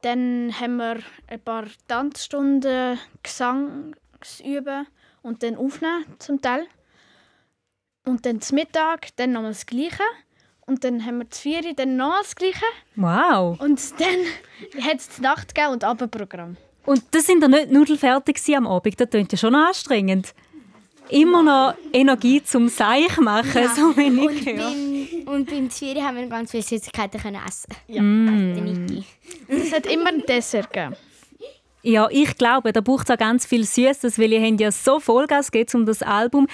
Dann 0.00 0.52
haben 0.58 0.76
wir 0.76 0.98
ein 1.28 1.40
paar 1.40 1.66
Tanzstunden 1.86 2.98
Gesangsüben 3.22 4.86
und 5.22 5.42
dann 5.42 5.56
aufnehmen 5.56 6.06
zum 6.18 6.40
Teil. 6.40 6.66
Und 8.04 8.26
dann 8.26 8.40
zum 8.40 8.56
Mittag, 8.56 9.08
dann 9.16 9.32
nochmal 9.32 9.52
das 9.52 9.66
Gleiche. 9.66 10.02
Und 10.66 10.84
dann 10.84 11.04
haben 11.04 11.18
wir 11.18 11.24
das 11.24 11.38
Vieri, 11.38 11.74
dann 11.74 11.96
nochmal 11.96 12.22
das 12.22 12.34
Gleiche. 12.34 12.64
Wow! 12.96 13.60
Und 13.60 13.80
dann 14.00 14.82
hat 14.84 14.96
es 14.98 15.08
die 15.08 15.22
Nacht 15.22 15.54
gegeben 15.54 15.72
und 15.72 15.84
Abendprogramm. 15.84 16.56
Und 16.84 17.04
das 17.12 17.26
sind 17.26 17.42
ja 17.42 17.48
nicht 17.48 17.70
nudelfertig 17.70 18.36
gewesen 18.36 18.56
am 18.56 18.66
Abend. 18.66 19.00
Das 19.00 19.08
klingt 19.10 19.30
ja 19.32 19.38
schon 19.38 19.52
noch 19.52 19.68
anstrengend. 19.68 20.34
Immer 21.08 21.42
noch 21.42 21.74
Energie 21.92 22.42
zum 22.42 22.68
Seich 22.68 23.16
machen, 23.18 23.68
so 23.76 23.96
wie 23.96 24.06
ich 24.06 24.28
Und 24.28 24.46
höre. 24.46 24.56
beim, 24.56 25.34
und 25.34 25.50
beim 25.50 25.70
Zwiebeln 25.70 26.06
haben 26.06 26.16
wir 26.16 26.26
ganz 26.26 26.50
viele 26.50 26.62
Süßigkeiten 26.62 27.20
können 27.20 27.40
essen. 27.46 27.74
Ja. 27.88 28.00
Mm. 28.00 29.04
Es 29.48 29.72
hat 29.72 29.86
immer 29.86 30.08
ein 30.08 30.22
Dessert 30.26 30.72
gegeben. 30.72 30.96
Ja, 31.84 32.08
ich 32.10 32.36
glaube, 32.36 32.72
da 32.72 32.80
braucht 32.80 33.08
es 33.08 33.14
auch 33.14 33.18
ganz 33.18 33.44
viel 33.44 33.64
Süßes, 33.64 34.16
weil 34.16 34.32
ihr 34.32 34.40
habt 34.40 34.60
ja 34.60 34.70
so 34.70 35.00
Vollgas 35.00 35.50
gegeben, 35.50 35.80
um 35.80 35.86
das 35.86 36.00
Album 36.02 36.46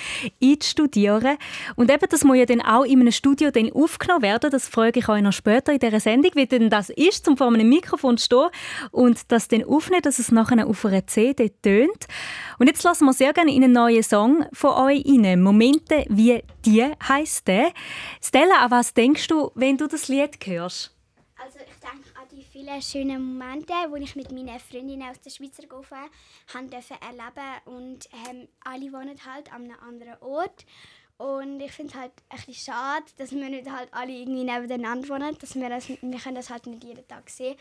einzustudieren. 0.42 1.36
Und 1.76 1.90
eben, 1.90 2.06
das 2.08 2.24
muss 2.24 2.38
ja 2.38 2.46
dann 2.46 2.62
auch 2.62 2.84
in 2.84 3.00
einem 3.00 3.12
Studio 3.12 3.50
dann 3.50 3.70
aufgenommen 3.70 4.22
werden. 4.22 4.50
Das 4.50 4.68
frage 4.68 5.00
ich 5.00 5.08
euch 5.08 5.20
noch 5.20 5.32
später 5.32 5.74
in 5.74 5.80
dieser 5.80 6.00
Sendung, 6.00 6.30
wie 6.34 6.46
denn 6.46 6.70
das 6.70 6.88
ist, 6.88 7.26
zum 7.26 7.36
vor 7.36 7.48
einem 7.48 7.68
Mikrofon 7.68 8.16
zu 8.16 8.24
stehen 8.24 8.48
und 8.90 9.30
das 9.30 9.48
dann 9.48 9.64
aufnehmen, 9.64 10.00
dass 10.02 10.18
es 10.18 10.32
nachher 10.32 10.66
auf 10.66 10.84
einer 10.86 11.06
CD 11.06 11.50
tönt. 11.62 12.06
Und 12.58 12.66
jetzt 12.66 12.82
lassen 12.82 13.04
wir 13.04 13.12
sehr 13.12 13.34
gerne 13.34 13.54
in 13.54 13.62
einen 13.64 13.74
neuen 13.74 14.02
Song 14.02 14.46
von 14.54 14.70
euch 14.70 15.04
rein. 15.06 15.42
«Momente 15.42 16.06
wie 16.08 16.42
die» 16.64 16.86
heisst 17.06 17.48
der. 17.48 17.72
Stella, 18.22 18.64
an 18.64 18.70
was 18.70 18.94
denkst 18.94 19.28
du, 19.28 19.50
wenn 19.54 19.76
du 19.76 19.86
das 19.86 20.08
Lied 20.08 20.38
hörst? 20.46 20.97
Vielen 22.68 22.82
schönen 22.82 23.24
Momente, 23.38 23.72
die 23.96 24.02
ich 24.02 24.14
mit 24.14 24.30
meinen 24.30 24.60
Freundinnen 24.60 25.08
aus 25.08 25.18
der 25.22 25.30
Schweizer 25.30 25.66
Gofe 25.66 25.96
haben 26.52 26.68
dürfen 26.68 26.98
erleben 27.00 27.62
und 27.64 28.06
ähm, 28.28 28.46
alle 28.62 28.92
wohnen 28.92 29.16
halt 29.24 29.50
an 29.54 29.64
einem 29.64 29.80
anderen 29.80 30.20
Ort. 30.20 30.66
Und 31.16 31.60
ich 31.60 31.72
finde 31.72 31.94
es 31.94 31.98
halt 31.98 32.12
ein 32.28 32.36
bisschen 32.36 32.74
schade, 32.74 33.06
dass 33.16 33.32
wir 33.32 33.48
nicht 33.48 33.70
halt 33.70 33.88
alle 33.92 34.12
irgendwie 34.12 34.44
nebeneinander 34.44 35.08
wohnen. 35.08 35.38
Dass 35.38 35.54
wir, 35.54 35.70
das, 35.70 35.88
wir 35.88 36.18
können 36.18 36.34
das 36.34 36.50
halt 36.50 36.66
nicht 36.66 36.84
jeden 36.84 37.08
Tag 37.08 37.30
sehen. 37.30 37.56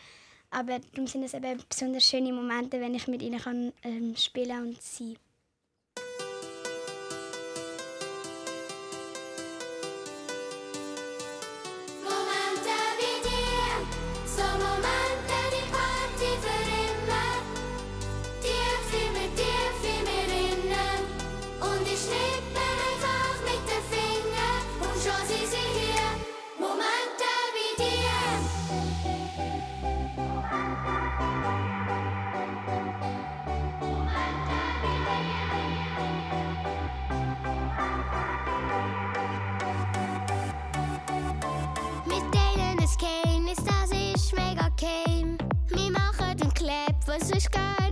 Aber 0.50 0.78
darum 0.78 1.06
sind 1.06 1.22
es 1.22 1.32
eben 1.32 1.58
besonders 1.66 2.04
schöne 2.04 2.30
Momente, 2.30 2.78
wenn 2.78 2.94
ich 2.94 3.08
mit 3.08 3.22
ihnen 3.22 3.40
kann, 3.40 3.72
ähm, 3.84 4.14
spielen 4.14 4.60
und 4.60 4.82
sein 4.82 5.06
Momente 5.06 5.27
Kleb, 47.18 47.34
was 47.34 47.87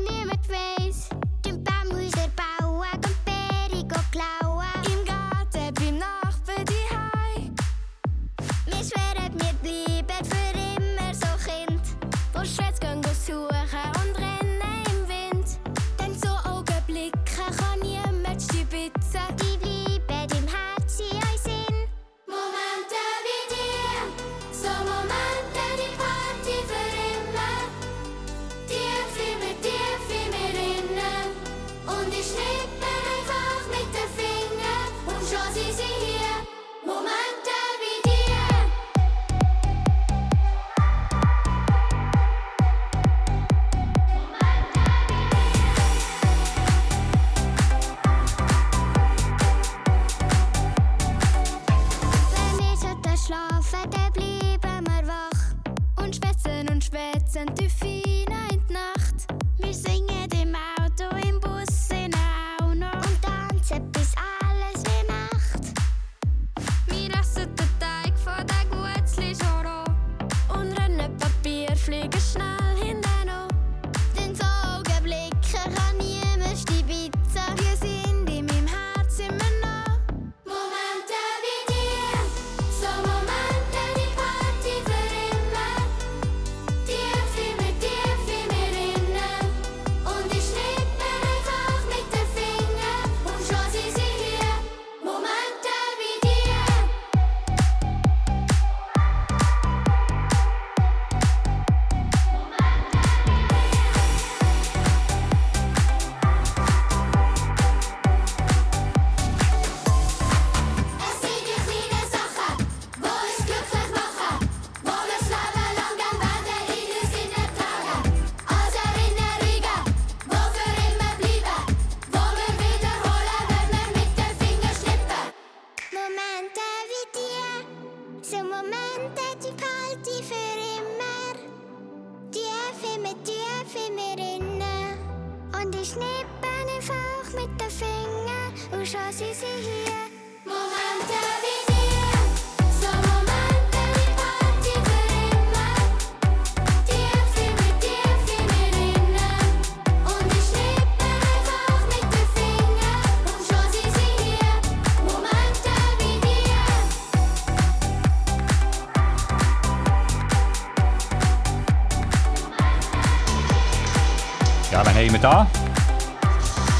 haben 165.06 165.14
wir 165.14 165.20
da. 165.20 165.46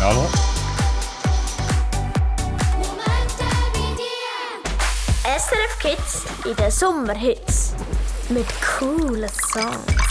Hallo. 0.01 0.27
SRF 5.25 5.79
Kids 5.81 6.25
in 6.45 6.57
den 6.57 6.71
Sommerhits 6.71 7.75
mit 8.29 8.47
coolen 8.79 9.31
Songs. 9.53 10.06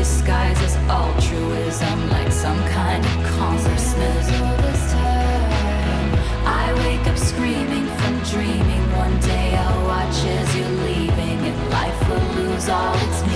disguises 0.00 0.76
altruism 0.88 2.08
like 2.08 2.32
some 2.32 2.58
kind 2.68 3.04
of 3.04 3.12
congressman. 3.38 4.16
I 6.46 6.72
wake 6.84 7.06
up 7.06 7.18
screaming 7.18 7.86
from 7.98 8.14
dreaming. 8.32 8.84
One 8.96 9.20
day 9.20 9.54
I'll 9.54 9.84
watch 9.84 10.18
as 10.38 10.56
you're 10.56 10.76
leaving, 10.88 11.38
and 11.50 11.70
life 11.70 12.00
will 12.08 12.42
lose 12.42 12.70
all 12.70 12.94
its. 12.94 13.20
meaning. 13.20 13.29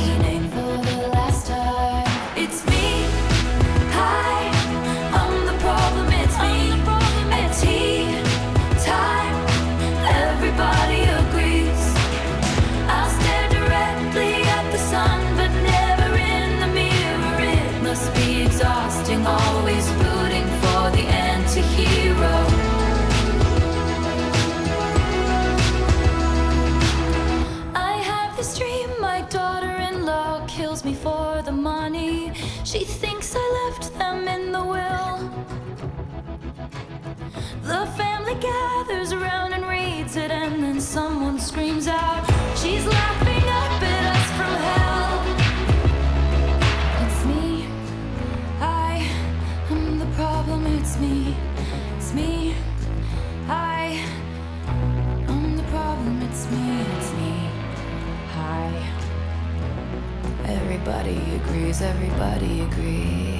everybody 61.82 62.60
agree? 62.60 63.33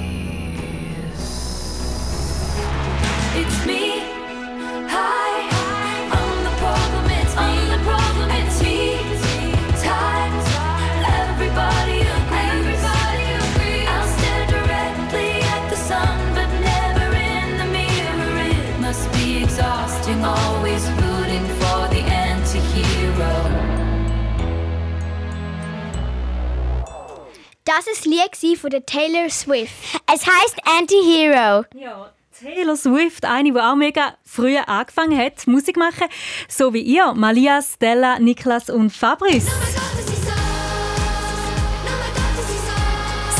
Das 27.75 27.87
ist 27.87 28.05
Lied 28.05 28.57
von 28.57 28.69
der 28.69 28.85
Taylor 28.85 29.29
Swift. 29.29 29.73
Es 30.07 30.25
heißt 30.25 30.55
Anti-Hero. 30.79 31.65
Ja. 31.73 32.09
Taylor 32.39 32.77
Swift, 32.77 33.25
eine, 33.25 33.51
die 33.51 33.59
auch 33.59 33.75
mega 33.75 34.15
früh 34.23 34.57
angefangen 34.57 35.17
hat, 35.17 35.45
Musik 35.45 35.75
machen, 35.75 36.07
so 36.47 36.73
wie 36.73 36.79
ihr, 36.79 37.13
Malia, 37.13 37.61
Stella, 37.61 38.17
Niklas 38.19 38.69
und 38.69 38.91
Fabrice. 38.91 39.51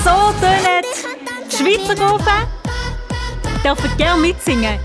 So 0.03 0.33
tönen 0.41 0.83
die 1.49 1.55
Schweizer 1.55 1.95
Gruppe. 1.95 2.31
Dürfen 3.63 3.97
gerne 3.97 4.21
mitsingen. 4.21 4.79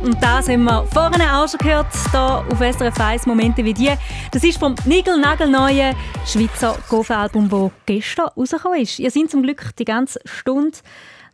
Und 0.00 0.22
das 0.22 0.48
haben 0.48 0.64
wir 0.64 0.86
vorne 0.92 1.38
auch 1.38 1.48
schon 1.48 1.58
gehört, 1.58 1.86
hier 2.10 2.44
auf 2.50 2.58
SRF 2.58 3.00
1 3.00 3.26
Momente 3.26 3.64
wie 3.64 3.72
die. 3.72 3.92
Das 4.30 4.44
ist 4.44 4.58
vom 4.58 4.74
Nigel-Nagel-neuen 4.84 5.96
Schweizer 6.26 6.76
Gofa-Album, 6.88 7.48
das 7.48 7.70
gestern 7.86 8.28
rausgekommen 8.36 8.80
ist. 8.80 8.98
Ihr 8.98 9.10
seid 9.10 9.30
zum 9.30 9.42
Glück 9.42 9.74
die 9.78 9.84
ganze 9.84 10.20
Stunde 10.24 10.78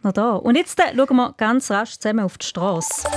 noch 0.02 0.12
da. 0.12 0.32
Und 0.32 0.56
jetzt 0.56 0.78
äh, 0.78 0.94
schauen 0.94 1.16
wir 1.16 1.34
ganz 1.36 1.70
rasch 1.70 1.98
zusammen 1.98 2.24
auf 2.24 2.38
die 2.38 2.46
Straße. 2.46 3.08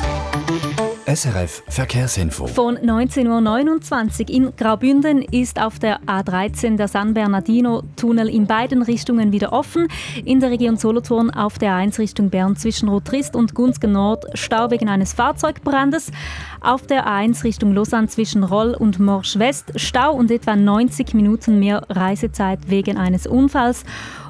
SRF 1.08 1.62
Verkehrsinfo. 1.68 2.48
Von 2.48 2.80
19.29 2.80 4.22
Uhr 4.22 4.30
in 4.30 4.56
Graubünden 4.56 5.22
ist 5.22 5.62
auf 5.62 5.78
der 5.78 6.02
A13 6.02 6.78
der 6.78 6.88
San 6.88 7.14
Bernardino-Tunnel 7.14 8.28
in 8.28 8.48
beiden 8.48 8.82
Richtungen 8.82 9.32
wieder 9.32 9.54
offen. 9.54 9.88
In 10.26 10.40
der 10.40 10.50
Region 10.50 10.78
Solothurn 10.78 11.30
auf 11.30 11.60
der 11.60 11.74
A1 11.74 12.00
Richtung 12.00 12.32
Bern 12.32 12.56
zwischen 12.56 12.90
Rotrist 12.90 13.36
und 13.36 13.54
Gunzgen 13.54 13.92
Nord 13.92 14.26
Stau 14.34 14.72
wegen 14.72 14.90
eines 14.90 15.14
Fahrzeugbrandes. 15.14 16.12
Auf 16.60 16.88
der 16.88 17.06
A1 17.06 17.44
Richtung 17.44 17.76
Lausanne 17.76 18.08
zwischen 18.08 18.44
Roll 18.44 18.74
und 18.74 18.98
Morsch 18.98 19.38
West 19.38 19.74
Stau 19.76 20.12
und 20.12 20.32
etwa 20.32 20.56
90 20.56 21.14
Minuten 21.14 21.60
mehr 21.60 21.84
Reisezeit 21.88 22.68
wegen 22.68 22.98
eines 22.98 23.28
Unfalls 23.28 23.84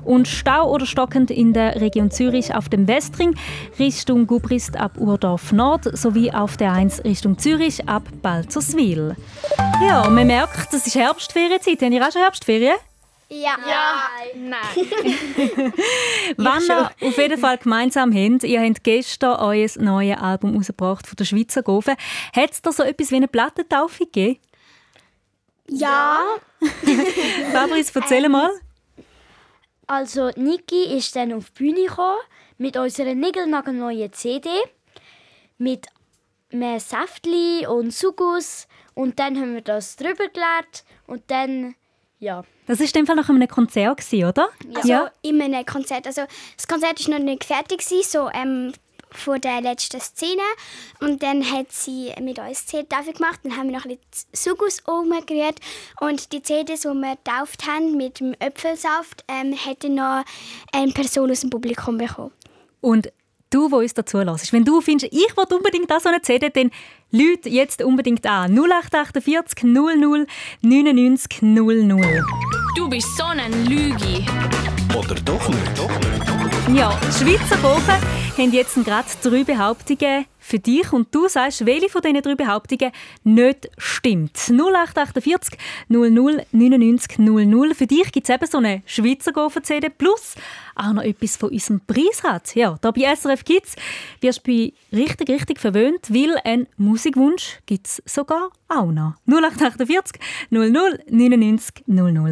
und 0.06 0.28
Stau 0.28 0.72
oder 0.72 0.86
stockend 0.86 1.32
in 1.32 1.54
der 1.54 1.82
Region 1.82 2.12
Zürich 2.12 2.54
auf 2.54 2.70
dem 2.70 2.88
Westring 2.88 3.36
Richtung 3.80 4.28
Gubrist 4.28 4.78
ab 4.78 4.98
Urdorf 4.98 5.52
Nord 5.52 5.98
sowie 5.98 6.32
auf 6.32 6.58
der 6.58 6.72
1 6.72 7.04
Richtung 7.04 7.38
Zürich 7.38 7.88
ab 7.90 8.04
Balzerswil. 8.22 9.16
Ja, 9.82 10.10
man 10.10 10.28
merkt, 10.28 10.74
es 10.74 10.88
ist 10.88 10.96
Herbstferienzeit. 10.96 11.82
Habt 11.82 11.92
ihr 11.92 12.08
auch 12.08 12.12
schon 12.12 12.22
Herbstferien? 12.22 12.76
Ja. 13.30 13.58
Nein. 14.36 14.62
Wann 16.38 16.64
ihr 16.64 16.92
auf 17.02 17.18
jeden 17.18 17.40
Fall 17.40 17.58
gemeinsam 17.58 18.14
habt, 18.14 18.44
ihr 18.44 18.62
habt 18.62 18.84
gestern 18.84 19.38
euer 19.40 19.68
neues 19.78 20.18
Album 20.18 20.56
rausgebracht 20.56 21.08
von 21.08 21.16
der 21.16 21.26
Schweizer 21.26 21.64
Gofen. 21.64 21.96
Hat 22.36 22.52
es 22.52 22.62
da 22.62 22.72
so 22.72 22.84
etwas 22.84 23.12
wie 23.12 23.16
eine 23.16 23.28
Plattentaufe 23.28 24.06
gegeben? 24.06 24.40
Ja. 25.68 26.20
Fabrice, 27.52 27.92
erzähl 27.96 28.30
mal. 28.30 28.52
Also 29.88 30.32
Niki 30.36 30.96
ist 30.98 31.16
dann 31.16 31.34
auf 31.34 31.52
die 31.52 31.64
Bühne 31.64 31.86
gekommen 31.86 32.18
mit 32.58 32.78
unserer 32.78 33.14
neuen 33.14 34.14
CD 34.14 34.50
mit 35.58 35.88
mehr 36.52 36.80
Säftli 36.80 37.66
und 37.68 37.94
Sugus 37.94 38.68
und 38.94 39.20
dann 39.20 39.38
haben 39.38 39.54
wir 39.54 39.62
das 39.62 39.96
drüber 39.96 40.28
gelegt 40.28 40.86
und 41.08 41.24
dann 41.28 41.76
ja. 42.20 42.44
Das 42.66 42.80
war 42.80 42.86
in 42.88 42.92
dem 42.94 43.06
Fall 43.06 43.16
nach 43.18 43.30
einem 43.30 43.48
Konzert, 43.48 43.98
gewesen, 43.98 44.26
oder? 44.28 44.50
Also 44.74 45.08
in 45.22 45.42
einem 45.42 45.66
Konzert. 45.66 46.08
Also 46.08 46.24
das 46.56 46.68
Konzert 46.68 47.08
war 47.08 47.20
noch 47.20 47.26
nicht 47.26 47.44
fertig, 47.44 47.80
gewesen, 47.86 48.10
so 48.10 48.30
ähm, 48.34 48.72
vor 49.18 49.40
der 49.40 49.62
letzten 49.62 50.00
Szene. 50.00 50.42
Und 51.00 51.24
dann 51.24 51.44
hat 51.50 51.72
sie 51.72 52.14
mit 52.22 52.40
uns 52.40 52.66
die 52.66 52.78
CD 52.78 53.12
gemacht. 53.14 53.40
Dann 53.44 53.58
haben 53.58 53.70
wir 53.70 53.78
noch 53.78 53.86
ein 53.86 53.98
bisschen 53.98 54.30
Sugus 54.34 54.82
umgerührt. 54.86 55.60
Und 56.00 56.32
die 56.32 56.42
CDs, 56.42 56.82
die 56.82 56.88
wir 56.88 57.16
getauft 57.16 57.68
haben 57.68 57.98
mit 57.98 58.20
dem 58.20 58.34
Äpfelsaft, 58.40 59.24
ähm, 59.28 59.54
hätte 59.54 59.90
noch 59.90 60.24
eine 60.72 60.92
Person 60.92 61.32
aus 61.32 61.42
dem 61.42 61.50
Publikum 61.50 61.98
bekommen. 61.98 62.32
Und 62.82 63.12
du, 63.50 63.72
wo 63.72 63.78
uns 63.78 63.94
dazu 63.94 64.20
lässt, 64.20 64.52
wenn 64.54 64.66
du 64.66 64.82
findest, 64.82 65.12
ich 65.14 65.38
will 65.38 65.46
unbedingt 65.50 65.90
das 65.90 66.04
so 66.04 66.10
eine 66.10 66.22
CD, 66.22 66.50
dann 66.50 66.72
Leute 67.12 67.50
jetzt 67.50 67.82
unbedingt 67.82 68.26
an. 68.26 68.54
0848 68.54 69.64
00 69.64 70.28
99 70.62 71.42
00. 71.42 72.24
Du 72.76 72.90
bist 72.90 73.08
so 73.18 73.24
ein 73.24 73.66
Lügi. 73.66 74.26
Oder 74.96 75.16
doch 75.16 75.48
nicht? 75.50 76.78
Ja, 76.78 76.92
Schweizer 77.12 77.62
Wochen 77.64 78.25
haben 78.38 78.52
jetzt 78.52 78.76
gerade 78.84 79.08
drei 79.24 79.44
Behauptungen 79.44 80.26
für 80.40 80.60
dich 80.60 80.92
und 80.94 81.14
du 81.14 81.28
sagst, 81.28 81.66
welche 81.66 81.90
von 81.90 82.02
diesen 82.02 82.22
drei 82.22 82.36
Behauptungen 82.36 82.92
nicht 83.24 83.70
stimmt. 83.78 84.38
0848 84.38 85.58
00 85.88 86.46
99 86.52 87.18
00. 87.18 87.74
Für 87.74 87.88
dich 87.88 88.12
gibt 88.12 88.30
es 88.30 88.36
eben 88.36 88.46
so 88.46 88.58
eine 88.58 88.84
Schweizer 88.86 89.32
Gofen-CD 89.32 89.90
plus 89.90 90.36
auch 90.76 90.94
noch 90.94 91.04
etwas 91.04 91.38
von 91.38 91.50
unserem 91.50 91.82
Preisrat. 91.82 92.56
Ja, 92.56 92.78
da 92.82 92.92
bei 92.92 93.16
SRF 93.16 93.44
Kids 93.46 93.76
wirst 94.22 94.46
du 94.46 94.72
richtig, 94.92 95.30
richtig 95.30 95.60
verwöhnt, 95.60 96.14
weil 96.14 96.38
ein 96.44 96.68
Musikwunsch 96.78 97.60
gibt 97.66 97.88
es 97.88 98.04
sogar 98.06 98.50
auch 98.68 98.92
noch. 98.92 99.16
0848 99.28 100.22
00 100.50 101.00
99 101.10 101.84
00. 101.88 102.32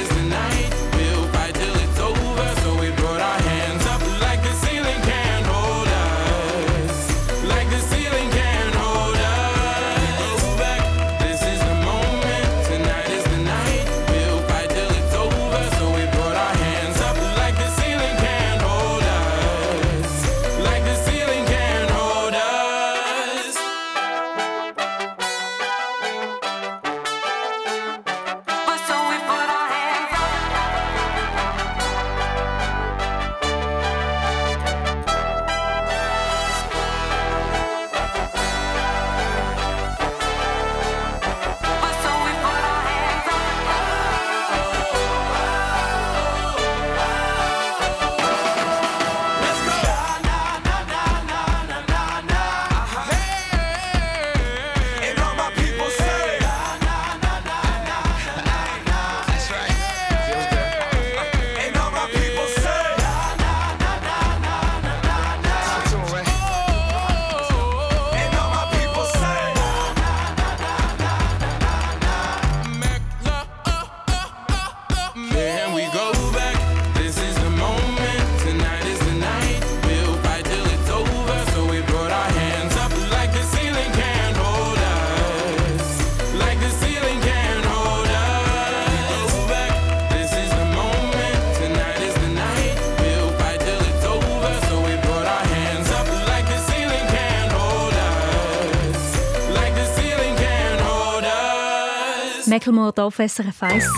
Mecklenburg 102.61 102.95
Dorf 102.95 103.15
SRF 103.15 103.63
1. 103.63 103.91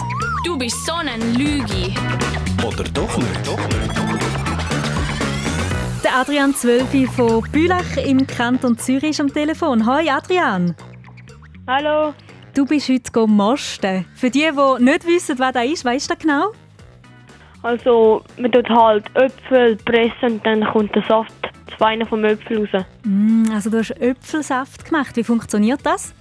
Du 0.45 0.57
bist 0.57 0.85
so 0.85 0.93
ein 0.93 1.35
Lügi. 1.35 1.93
Oder 2.65 2.85
doch 2.93 3.17
nicht? 3.17 3.29
Der 6.01 6.15
Adrian 6.15 6.55
Zwölfi 6.55 7.05
von 7.05 7.43
Bülach 7.51 7.97
im 7.97 8.25
Kanton 8.25 8.77
Zürich 8.77 9.09
ist 9.09 9.19
am 9.19 9.33
Telefon. 9.33 9.85
Hoi 9.85 10.09
Adrian. 10.09 10.75
Hallo. 11.67 12.13
Du 12.53 12.65
bist 12.65 12.87
heute 12.87 13.27
mosten. 13.27 14.05
Für 14.15 14.29
die, 14.29 14.49
die 14.49 14.83
nicht 14.83 15.07
wissen, 15.07 15.37
was 15.39 15.51
das 15.51 15.65
ist, 15.65 15.83
weißt 15.83 16.09
du 16.09 16.13
das 16.13 16.23
genau? 16.23 16.51
Also, 17.63 18.23
man 18.37 18.49
tut 18.49 18.69
halt 18.69 19.03
Äpfel 19.15 19.75
pressen 19.75 20.35
und 20.35 20.45
dann 20.45 20.63
kommt 20.63 20.95
der 20.95 21.03
Saft 21.03 21.33
zu 21.69 21.79
Weinen 21.81 22.07
vom 22.07 22.23
Äpfel 22.23 22.59
raus. 22.59 22.85
Mm, 23.03 23.43
also 23.53 23.69
du 23.69 23.79
hast 23.79 23.91
Äpfelsaft 23.91 24.85
gemacht. 24.85 25.17
Wie 25.17 25.23
funktioniert 25.25 25.81
das? 25.83 26.13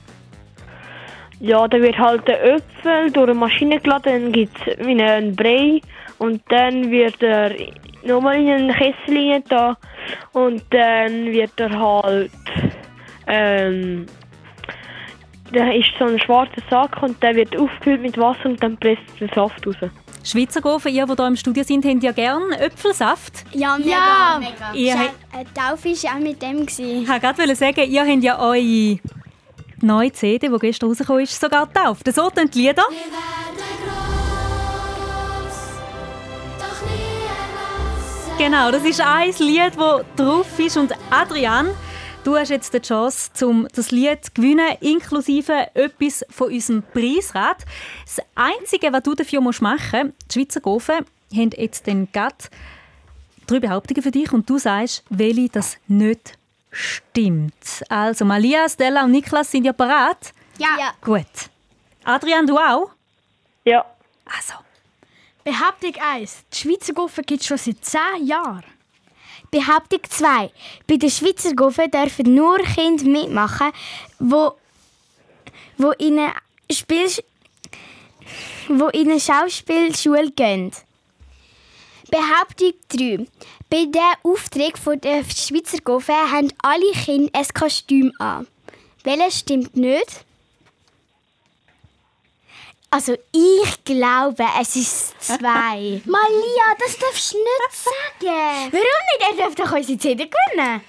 Ja, 1.45 1.67
dann 1.67 1.83
wird 1.83 1.99
halt 1.99 2.27
der 2.29 2.55
Äpfel 2.55 3.11
durch 3.11 3.29
eine 3.29 3.35
Maschine 3.39 3.81
geladen, 3.81 4.23
dann 4.23 4.33
gibt 4.33 4.57
es 4.65 4.79
wie 4.87 5.03
einen 5.03 5.35
Brei 5.35 5.81
und 6.19 6.41
dann 6.51 6.89
wird 6.91 7.21
er 7.21 7.51
nochmal 8.05 8.37
in 8.37 8.49
einen 8.49 8.73
Kessel 8.73 9.43
da 9.49 9.77
und 10.35 10.63
dann 10.71 11.27
wird 11.33 11.51
er 11.59 11.77
halt 11.79 12.31
ähm, 13.27 14.07
da 15.53 15.71
ist 15.73 15.89
so 15.99 16.05
ein 16.07 16.19
schwarzer 16.21 16.63
Sack 16.71 17.03
und 17.03 17.21
der 17.23 17.35
wird 17.35 17.57
aufgefüllt 17.59 18.03
mit 18.03 18.17
Wasser 18.19 18.47
und 18.47 18.63
dann 18.63 18.77
presst 18.79 19.03
der 19.21 19.29
Saft 19.35 19.67
raus. 19.67 19.77
Schweizer 20.25 20.61
Gofen, 20.61 20.95
ihr, 20.95 21.05
die 21.05 21.13
hier 21.17 21.27
im 21.27 21.37
Studio 21.37 21.65
sind, 21.65 21.85
habt 21.85 22.03
ja 22.05 22.13
gerne 22.13 22.57
Äpfelsaft. 22.61 23.45
Ja, 23.53 23.77
mega. 23.77 23.91
Ja. 23.91 24.39
mega. 24.39 24.73
Ihr 24.75 24.87
Ja, 24.87 24.95
habt- 25.01 25.15
Eine 25.35 25.45
Taufe 25.53 25.89
war 25.89 26.15
auch 26.17 26.21
mit 26.21 26.41
dem. 26.41 26.63
Ich 26.69 26.79
wollte 27.09 27.21
gerade 27.21 27.55
sagen, 27.57 27.91
ihr 27.91 28.01
habt 28.07 28.23
ja 28.23 28.39
eure 28.39 28.99
neue 29.83 30.13
CD, 30.13 30.49
die 30.49 30.59
gestern 30.59 30.89
rausgekommen 30.89 31.23
ist, 31.23 31.41
sogar 31.41 31.67
getauft. 31.67 32.13
So 32.13 32.31
tönt 32.31 32.55
die 32.55 32.67
Lieder. 32.67 32.85
Genau, 38.39 38.73
das 38.73 38.85
ist 38.85 39.01
ein 39.01 39.33
Lied, 39.39 39.73
das 39.77 40.05
drauf 40.17 40.59
ist. 40.59 40.77
Und 40.77 40.93
Adrian, 41.11 41.69
du 42.25 42.35
hast 42.37 42.49
jetzt 42.49 42.75
die 42.75 42.81
Chance, 42.81 43.47
um 43.47 43.69
das 43.73 43.91
Lied 43.91 44.25
zu 44.25 44.33
gewinnen, 44.33 44.77
inklusive 44.81 45.69
etwas 45.75 46.25
von 46.29 46.49
unserem 46.53 46.83
Preisrat. 46.83 47.65
Das 48.05 48.25
Einzige, 48.35 48.93
was 48.93 49.03
du 49.03 49.15
dafür 49.15 49.41
machen 49.41 49.61
musst, 49.61 50.17
die 50.29 50.33
Schweizer 50.33 50.61
Gofen 50.61 51.05
haben 51.33 51.51
jetzt 51.57 51.87
dann 51.87 52.09
gerade 52.11 52.37
drei 53.47 53.61
Behauptungen 53.61 54.03
für 54.03 54.11
dich 54.11 54.33
und 54.33 54.49
du 54.49 54.59
sagst, 54.59 55.05
welche 55.09 55.49
das 55.49 55.77
nicht 55.87 56.39
stimmt. 56.73 57.85
Also, 57.89 58.25
Malia, 58.25 58.69
Stella 58.69 59.05
und 59.05 59.13
Niklas 59.13 59.51
sind 59.51 59.65
ja 59.65 59.73
bereit? 59.73 60.33
Ja. 60.59 60.77
ja. 60.79 60.93
Gut. 61.01 61.51
Adrian, 62.05 62.47
du 62.47 62.57
auch? 62.59 62.91
Ja. 63.65 63.85
Also. 64.25 64.55
Behauptung 65.45 65.95
1. 66.01 66.45
Die 66.53 66.57
Schweizer 66.57 66.93
Gofen 66.93 67.25
gibt 67.25 67.41
es 67.41 67.47
schon 67.47 67.59
seit 67.59 67.85
10 67.85 68.27
Jahren. 68.27 68.65
Behauptung 69.51 70.01
2. 70.09 70.51
Bei 70.87 70.97
den 70.97 71.11
Schweizer 71.11 71.55
Gofen 71.55 71.91
dürfen 71.91 72.35
nur 72.35 72.59
Kinder 72.59 73.05
mitmachen, 73.05 73.73
wo, 74.19 74.57
wo 75.79 75.91
in 75.93 76.19
eine 76.19 76.33
Spiel, 76.71 77.09
wo 78.69 78.89
in 78.89 79.11
eine 79.11 79.21
Schauspielschule 79.21 80.31
gehen. 80.31 80.73
Behauptung 82.11 82.75
3. 82.89 83.27
Bei 83.73 83.87
der 83.87 84.13
Auftritt 84.23 84.77
von 84.77 85.01
der 85.01 85.25
Schweizer 85.25 85.79
Gofen 85.83 86.15
haben 86.15 86.53
alle 86.63 86.93
Kinder 86.93 87.31
ein 87.33 87.47
Kostüm 87.55 88.13
an. 88.19 88.47
Welches 89.03 89.39
stimmt 89.39 89.75
nicht? 89.75 90.27
Also 92.95 93.15
ich 93.33 93.85
glaube, 93.85 94.45
es 94.61 94.77
ist 94.77 95.15
zwei. 95.19 96.03
Malia, 96.05 96.67
das 96.79 96.99
darfst 96.99 97.33
du 97.33 97.39
nicht 97.39 97.73
sagen. 97.73 98.71
Warum 98.71 98.73
nicht? 98.73 99.31
Er 99.31 99.37
dürfte 99.47 99.63
doch 99.63 99.73
unsere 99.73 99.99
CD 99.99 100.29
gewinnen. 100.29 100.83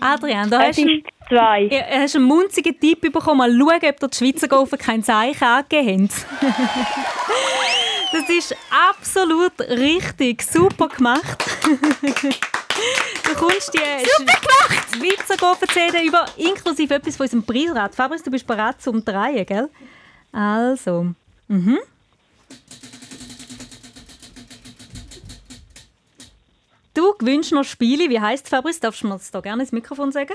Adrian, 0.00 0.48
da 0.48 0.62
Es 0.62 0.68
hast 0.68 0.78
du 0.78 0.88
ist 0.88 1.04
zwei. 1.28 1.62
Ja, 1.64 1.82
hast 2.00 2.14
einen 2.14 2.26
munzigen 2.26 2.78
Tipp 2.78 3.00
bekommen. 3.00 3.38
Mal 3.38 3.50
schauen, 3.50 3.90
ob 3.90 3.98
dir 4.00 4.08
die 4.08 4.16
Schweizer 4.16 4.46
Gofen 4.46 4.78
kein 4.78 5.02
Zeichen 5.02 5.42
angegeben 5.42 6.08
haben. 6.08 6.54
Das 8.12 8.28
ist 8.28 8.54
absolut 8.88 9.58
richtig. 9.58 10.42
Super 10.44 10.86
gemacht. 10.88 11.44
Du 13.24 13.34
kommst 13.34 13.74
die 13.74 13.78
Super 13.78 14.40
gemacht. 14.40 14.86
Schweizer 14.94 15.36
Gofen-CD 15.36 16.06
über, 16.06 16.24
inklusive 16.36 16.94
etwas 16.94 17.16
von 17.16 17.24
unserem 17.24 17.44
Preisrat. 17.44 17.96
Fabrice, 17.96 18.22
du 18.22 18.30
bist 18.30 18.46
bereit 18.46 18.80
zum 18.80 19.04
Drehen, 19.04 19.44
gell? 19.44 19.68
Also. 20.32 21.14
Mhm. 21.48 21.78
Du 26.94 27.12
gewünscht 27.18 27.52
noch 27.52 27.64
Spiele. 27.64 28.08
Wie 28.08 28.20
heisst 28.20 28.48
Fabrice? 28.48 28.80
Darfst 28.80 29.02
du 29.02 29.08
mir 29.08 29.14
das 29.14 29.30
da 29.30 29.40
gerne 29.40 29.62
ins 29.62 29.72
Mikrofon 29.72 30.12
sagen? 30.12 30.34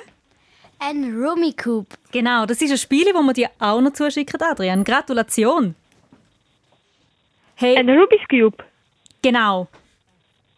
Ein 0.77 1.15
Rummikub. 1.15 1.88
Genau, 2.12 2.45
das 2.45 2.62
ist 2.62 2.71
ein 2.71 2.77
Spiel, 2.77 3.06
das 3.06 3.23
wir 3.23 3.34
dir 3.34 3.49
auch 3.60 3.82
noch 3.82 3.93
zuschicken, 3.93 4.41
Adrian. 4.41 4.84
Gratulation. 4.84 5.75
Hey. 7.56 7.77
Ein 7.77 7.89
Rubik's 7.89 8.27
Cube? 8.27 8.58
Genau. 9.21 9.67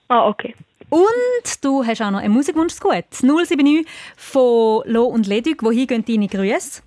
Ah, 0.08 0.28
okay. 0.28 0.56
Und 0.90 1.64
du 1.64 1.86
hast 1.86 2.02
auch 2.02 2.12
noch 2.12 2.20
einen 2.20 2.34
Musikwunsch 2.34 2.74
zu 2.74 2.82
gut. 2.82 3.06
079 3.22 3.86
von 4.16 4.84
Lo 4.86 5.06
und 5.06 5.26
Ledig. 5.26 5.64
Wohin 5.64 5.88
gehen 5.88 6.06
deine 6.06 6.28
Grüße? 6.28 6.82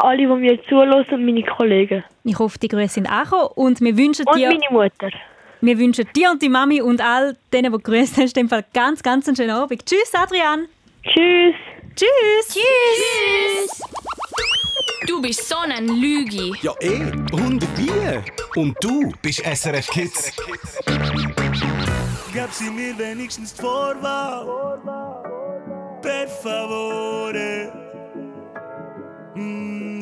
Alle, 0.00 0.18
die 0.18 0.26
mir 0.26 0.62
zuhören 0.64 0.92
und 0.92 1.24
meine 1.24 1.42
Kollegen. 1.42 2.04
Ich 2.24 2.38
hoffe, 2.38 2.58
die 2.58 2.68
Grüße 2.68 2.94
sind 2.94 3.10
angekommen. 3.10 3.48
Und 3.56 3.80
wir 3.80 3.96
wünschen 3.96 4.26
Und 4.26 4.36
dir... 4.36 4.48
meine 4.48 4.60
Mutter. 4.70 5.10
Wir 5.60 5.76
wünschen 5.76 6.06
dir 6.14 6.30
und 6.30 6.40
die 6.40 6.48
Mami 6.48 6.80
und 6.80 7.00
all 7.00 7.36
denen, 7.52 7.72
die 7.72 7.82
grüßt 7.82 8.16
hast, 8.16 8.36
in 8.36 8.44
dem 8.44 8.48
Fall 8.48 8.64
ganz, 8.72 9.02
ganz 9.02 9.26
einen 9.26 9.36
schönen 9.36 9.50
Abend. 9.50 9.84
Tschüss, 9.84 10.12
Adrian. 10.14 10.68
Tschüss. 11.02 11.54
Tschüss. 11.96 12.54
Tschüss. 12.54 13.82
Du 15.08 15.20
bist 15.20 15.48
so 15.48 15.56
ein 15.58 15.88
Lügi. 15.88 16.52
Ja, 16.62 16.72
eh. 16.80 17.00
Und 17.32 17.66
wie? 17.76 18.60
Und 18.60 18.76
du 18.80 19.12
bist 19.20 19.40
SRF 19.44 19.88
Kids. 19.88 20.32
Gab 22.32 22.52
sie 22.52 22.70
mir 22.70 22.96
wenigstens 22.96 23.54
die 23.54 23.62
Vorwahl? 23.62 24.80
Per 26.02 26.28
favore. 26.28 27.87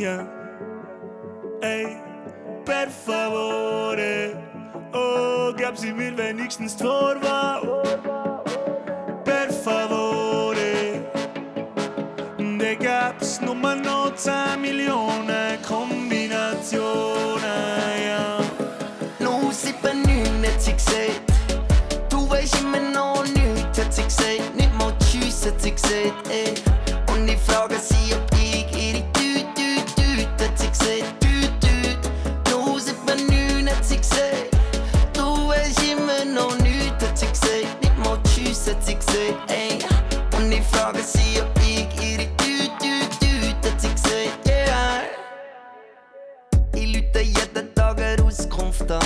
Ja. 0.07 0.25
Ey, 1.63 1.97
per 2.65 2.89
favore. 2.89 4.37
Oh, 4.93 5.53
gab 5.53 5.77
sie 5.77 5.93
mir 5.93 6.17
wenigstens 6.17 6.75
Vorwahl? 6.75 7.83
Per 9.25 9.51
favore. 9.51 11.03
Da 12.39 12.75
gab's 12.75 13.41
nur 13.41 13.57
noch 13.57 14.15
10 14.15 14.61
Millionen 14.61 15.61
Kombinationen, 15.67 17.43
ja. 18.07 18.39
079 19.19 20.45
hat 20.45 20.63
sie 20.63 20.73
gesagt. 20.73 21.33
Du 22.09 22.31
weisst 22.31 22.61
immer 22.61 22.79
noch 22.79 23.25
nichts, 23.25 23.81
hat 23.81 23.93
sie 23.93 24.05
gesagt. 24.05 24.55
Nicht 24.55 24.73
mal 24.79 24.93
Tschüss, 25.01 25.47
hat 25.47 25.61
sie 25.61 25.73
gesagt, 25.73 26.29
ey. 26.31 26.55
Und 27.13 27.27
ich 27.29 27.39
frage 27.39 27.75
sie, 27.81 28.15
ob 28.15 28.26
Tüt, 30.87 30.95
hat 30.95 30.95
sie 30.95 31.01
gesagt. 31.01 31.21
Tüt, 31.21 31.61
Tüt. 31.61 31.99
079 32.45 33.69
hat 33.69 33.85
sie 33.85 33.97
gesagt. 33.97 34.57
Du 35.13 35.49
weisst 35.49 35.83
immer 35.83 36.25
noch 36.25 36.57
nichts, 36.59 37.05
hat 37.05 37.19
sie 37.19 37.27
gesagt. 37.27 37.83
Nicht 37.83 37.99
mal 37.99 38.19
Tschüss, 38.23 38.69
hat 38.69 38.85
sie 38.85 38.95
gesagt, 38.95 39.51
ey. 39.51 39.79
Und 40.39 40.53
ich 40.53 40.63
frage 40.63 41.03
sie, 41.03 41.41
ob 41.41 41.51
ich 41.61 41.89
ihre 42.01 42.27
Tüt, 42.37 42.71
Tüt, 42.79 43.11
Tüt, 43.21 43.57
hat 43.65 43.81
sie 43.81 43.89
gesagt, 43.89 44.47
yeah. 44.47 45.03
Ich 46.75 46.95
lüte 46.95 47.21
jeden 47.21 47.75
Tag 47.75 48.01
eine 48.01 48.23
Auskunft 48.23 48.91
an 48.91 49.03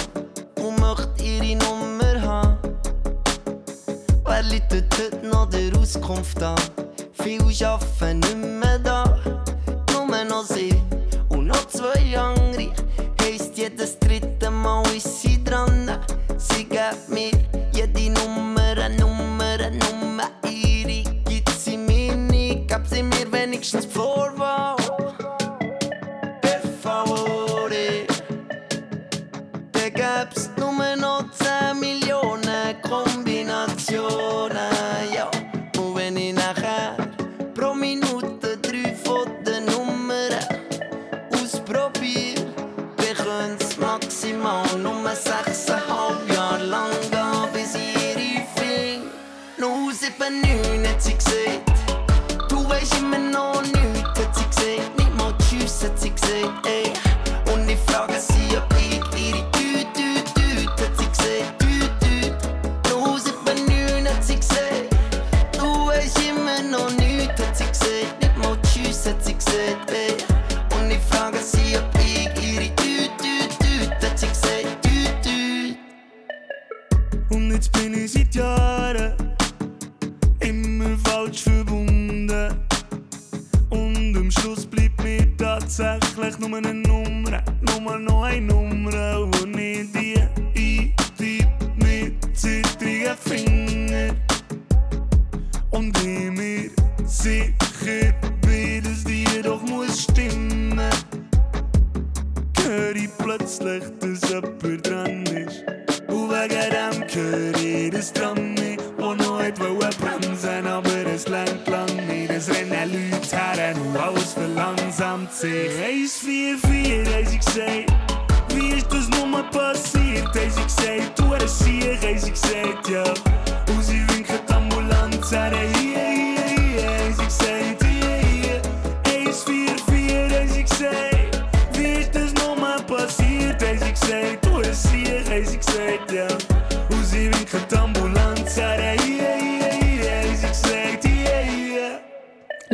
und 0.57 0.78
möchte 0.81 1.22
ihre 1.24 1.57
Nummer 1.64 2.20
haben. 2.20 2.59
Wer 4.24 4.43
läutet 4.43 4.95
heute 4.99 5.26
noch 5.26 5.49
der 5.49 5.74
Auskunft 5.78 6.43
an? 6.43 6.57
Viele 7.12 7.66
arbeiten 7.66 8.20
nicht 8.20 8.37
mehr 8.37 8.78
da, 8.81 9.18
nur 9.93 10.24
noch 10.24 10.45
sie 10.45 10.74
zwei 11.70 12.18
andere. 12.18 12.72
Heisst 13.20 13.56
jedes 13.56 13.98
dritte 13.98 14.50
Mal 14.50 14.84
ist 14.96 15.22
sie 15.22 15.42
dran. 15.42 15.98
Sie 16.36 16.64
gibt 16.64 17.08
mir 17.08 17.32
jede 17.72 18.10
Nummer, 18.10 18.88
Nummer, 18.98 19.58
Nummer. 19.70 20.30
Ihre 20.48 21.02
gibt 21.24 21.50
sie 21.50 21.76
mir 21.76 22.16
nicht, 22.16 22.68
gab 22.68 22.86
sie 22.86 23.02
mir 23.02 23.30
wenigstens 23.30 23.86
die 23.86 23.92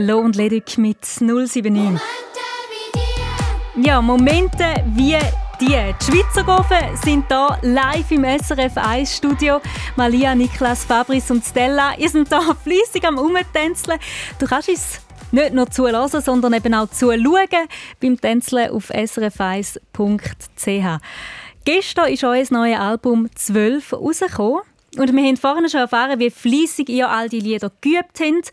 Lo 0.06 0.18
und 0.18 0.36
Ledig 0.36 0.78
mit 0.78 0.98
079. 1.18 2.00
Ja, 3.74 4.00
Momente 4.00 4.64
wie 4.94 5.18
die. 5.60 5.66
Die 5.66 6.04
Schweizer 6.04 6.44
Gofen 6.44 6.96
sind 7.02 7.26
hier 7.26 7.58
live 7.62 8.12
im 8.12 8.22
SRF 8.22 8.76
1 8.76 9.16
Studio. 9.16 9.60
Malia, 9.96 10.36
Niklas, 10.36 10.84
Fabrice 10.84 11.32
und 11.32 11.44
Stella, 11.44 11.98
ihr 11.98 12.08
sind 12.08 12.28
hier 12.28 12.54
fleissig 12.62 13.04
am 13.04 13.18
Umtänzeln. 13.18 13.98
Du 14.38 14.46
kannst 14.46 14.68
uns 14.68 15.00
nicht 15.32 15.52
nur 15.52 15.68
zulassen, 15.68 16.20
sondern 16.20 16.52
eben 16.52 16.72
auch 16.74 16.88
zuschauen 16.88 17.66
beim 18.00 18.20
Tänzeln 18.20 18.70
auf 18.70 18.90
srf1.ch. 18.90 19.80
Gestern 21.64 22.12
ist 22.12 22.22
euer 22.22 22.44
neues 22.50 22.78
Album 22.78 23.28
12 23.34 23.92
rausgekommen. 23.92 24.60
Und 24.98 25.12
wir 25.12 25.24
haben 25.24 25.36
vorhin 25.36 25.68
schon 25.68 25.80
erfahren, 25.80 26.20
wie 26.20 26.30
fleissig 26.30 26.88
ihr 26.90 27.10
all 27.10 27.28
die 27.28 27.40
Lieder 27.40 27.72
geübt 27.80 28.20
habt. 28.20 28.52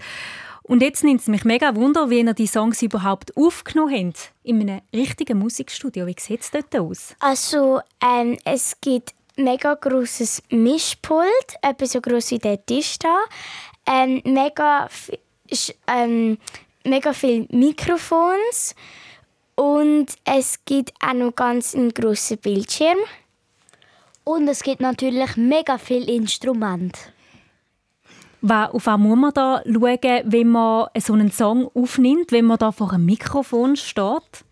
Und 0.63 0.81
jetzt 0.81 1.03
nimmt 1.03 1.21
es 1.21 1.27
mich 1.27 1.43
mega 1.43 1.75
Wunder, 1.75 2.09
wie 2.09 2.19
ihr 2.19 2.33
die 2.33 2.47
Songs 2.47 2.81
überhaupt 2.81 3.35
aufgenommen 3.35 4.07
habt. 4.07 4.31
In 4.43 4.61
einem 4.61 4.81
richtigen 4.93 5.37
Musikstudio. 5.37 6.07
Wie 6.07 6.15
sieht 6.17 6.41
es 6.41 6.51
dort 6.51 6.75
aus? 6.75 7.15
Also, 7.19 7.81
ähm, 8.01 8.37
es 8.45 8.79
gibt 8.79 9.13
mega 9.35 9.73
grosses 9.73 10.41
Mischpult, 10.49 11.27
etwa 11.61 11.85
so 11.85 11.99
groß 11.99 12.31
wie 12.31 12.39
der 12.39 12.65
Tisch 12.65 12.97
da. 12.99 13.17
Ähm, 13.85 14.21
mega, 14.23 14.87
ähm, 15.87 16.37
mega 16.85 17.11
viele 17.11 17.45
Mikrofons 17.49 18.75
und 19.55 20.07
es 20.23 20.63
gibt 20.65 20.93
auch 21.05 21.13
noch 21.13 21.35
ganz 21.35 21.75
einen 21.75 21.93
grossen 21.93 22.37
Bildschirm. 22.37 22.97
Und 24.23 24.47
es 24.47 24.63
gibt 24.63 24.79
natürlich 24.79 25.35
mega 25.35 25.77
viele 25.77 26.05
Instrumente. 26.05 26.99
Auf 28.47 28.85
was 28.85 28.99
muss 28.99 29.17
man 29.17 29.33
da 29.33 29.61
schauen, 29.65 30.21
wenn 30.25 30.49
man 30.49 30.87
so 30.99 31.13
einen 31.13 31.31
Song 31.31 31.69
aufnimmt, 31.73 32.31
wenn 32.31 32.45
man 32.45 32.57
da 32.57 32.71
vor 32.71 32.91
einem 32.91 33.05
Mikrofon 33.05 33.77
steht? 33.77 34.43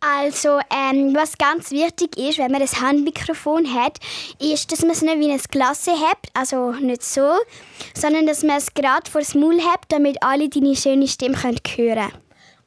Also, 0.00 0.58
ähm, 0.70 1.14
was 1.14 1.38
ganz 1.38 1.70
wichtig 1.70 2.16
ist, 2.18 2.38
wenn 2.38 2.52
man 2.52 2.60
das 2.60 2.80
Handmikrofon 2.80 3.72
hat, 3.72 3.98
ist, 4.40 4.70
dass 4.70 4.82
man 4.82 4.90
es 4.90 5.02
nicht 5.02 5.18
wie 5.18 5.32
ein 5.32 5.40
Glas 5.50 5.86
hat, 5.86 6.18
also 6.34 6.72
nicht 6.72 7.02
so, 7.02 7.32
sondern 7.94 8.26
dass 8.26 8.42
man 8.42 8.58
es 8.58 8.74
gerade 8.74 9.10
vor 9.10 9.20
das 9.20 9.34
Maul 9.34 9.60
hat, 9.62 9.80
damit 9.88 10.22
alle 10.22 10.48
deine 10.48 10.76
schöne 10.76 11.08
Stimme 11.08 11.36
können 11.36 11.58
hören 11.76 12.12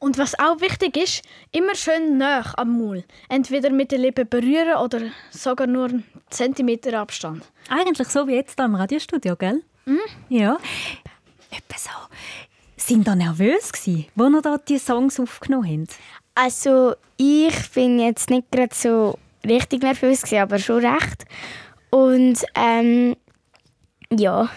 Und 0.00 0.18
was 0.18 0.38
auch 0.38 0.60
wichtig 0.60 0.96
ist, 0.96 1.22
immer 1.52 1.74
schön 1.74 2.18
nah 2.18 2.44
am 2.56 2.78
Maul. 2.78 3.04
Entweder 3.28 3.70
mit 3.70 3.92
den 3.92 4.00
Lippen 4.00 4.28
berühren 4.28 4.76
oder 4.82 5.00
sogar 5.30 5.66
nur 5.66 5.86
einen 5.86 6.04
Zentimeter 6.30 6.98
Abstand. 6.98 7.44
Eigentlich 7.68 8.08
so 8.08 8.26
wie 8.26 8.34
jetzt 8.34 8.56
hier 8.56 8.64
im 8.64 8.74
Radiostudio, 8.74 9.36
gell? 9.36 9.62
Mhm. 9.84 9.98
Ja. 10.28 10.58
Etwa 11.50 11.78
so. 11.78 11.90
Sind 12.76 13.06
ihr 13.06 13.14
nervös 13.14 13.72
gsi, 13.72 14.08
wo 14.14 14.28
ihr 14.28 14.42
da 14.42 14.58
die 14.58 14.78
Songs 14.78 15.20
aufgenommen 15.20 15.86
habt? 15.86 15.98
Also 16.34 16.94
ich 17.16 17.70
bin 17.72 17.98
jetzt 17.98 18.30
nicht 18.30 18.50
gerade 18.50 18.74
so 18.74 19.18
richtig 19.44 19.82
nervös, 19.82 20.22
gewesen, 20.22 20.42
aber 20.42 20.58
schon 20.58 20.84
recht. 20.84 21.24
Und 21.90 22.44
ähm, 22.54 23.16
ja. 24.12 24.48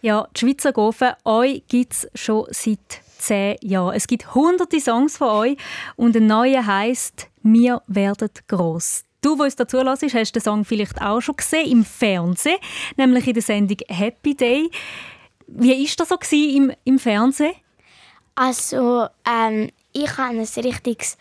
Ja, 0.00 0.28
die 0.34 0.40
Schweizer 0.40 0.72
Gofen, 0.72 1.12
euch 1.24 1.62
gibt 1.68 1.92
es 1.92 2.08
schon 2.14 2.46
seit 2.50 3.00
zehn 3.18 3.56
Jahren. 3.62 3.94
Es 3.94 4.06
gibt 4.06 4.34
hunderte 4.34 4.80
Songs 4.80 5.16
von 5.16 5.28
euch 5.28 5.56
und 5.96 6.16
ein 6.16 6.26
neuer 6.26 6.66
heisst 6.66 7.28
«Wir 7.42 7.82
werden 7.86 8.30
gross». 8.46 9.04
Du, 9.24 9.36
der 9.36 9.46
uns 9.46 9.56
dazu 9.56 9.78
hörst, 9.78 10.02
hast 10.02 10.32
den 10.32 10.42
Song 10.42 10.66
vielleicht 10.66 11.00
auch 11.00 11.22
schon 11.22 11.36
gesehen 11.36 11.70
im 11.70 11.82
Fernsehen, 11.82 12.58
nämlich 12.98 13.26
in 13.26 13.32
der 13.32 13.42
Sendung 13.42 13.78
«Happy 13.88 14.34
Day». 14.34 14.70
Wie 15.46 15.70
war 15.70 15.94
das 15.96 16.08
so 16.10 16.36
im, 16.36 16.70
im 16.84 16.98
Fernsehen? 16.98 17.54
Also 18.34 19.06
ähm, 19.26 19.70
ich 19.94 20.10
hatte 20.18 20.36
ein 20.36 20.40
richtiges 20.40 21.16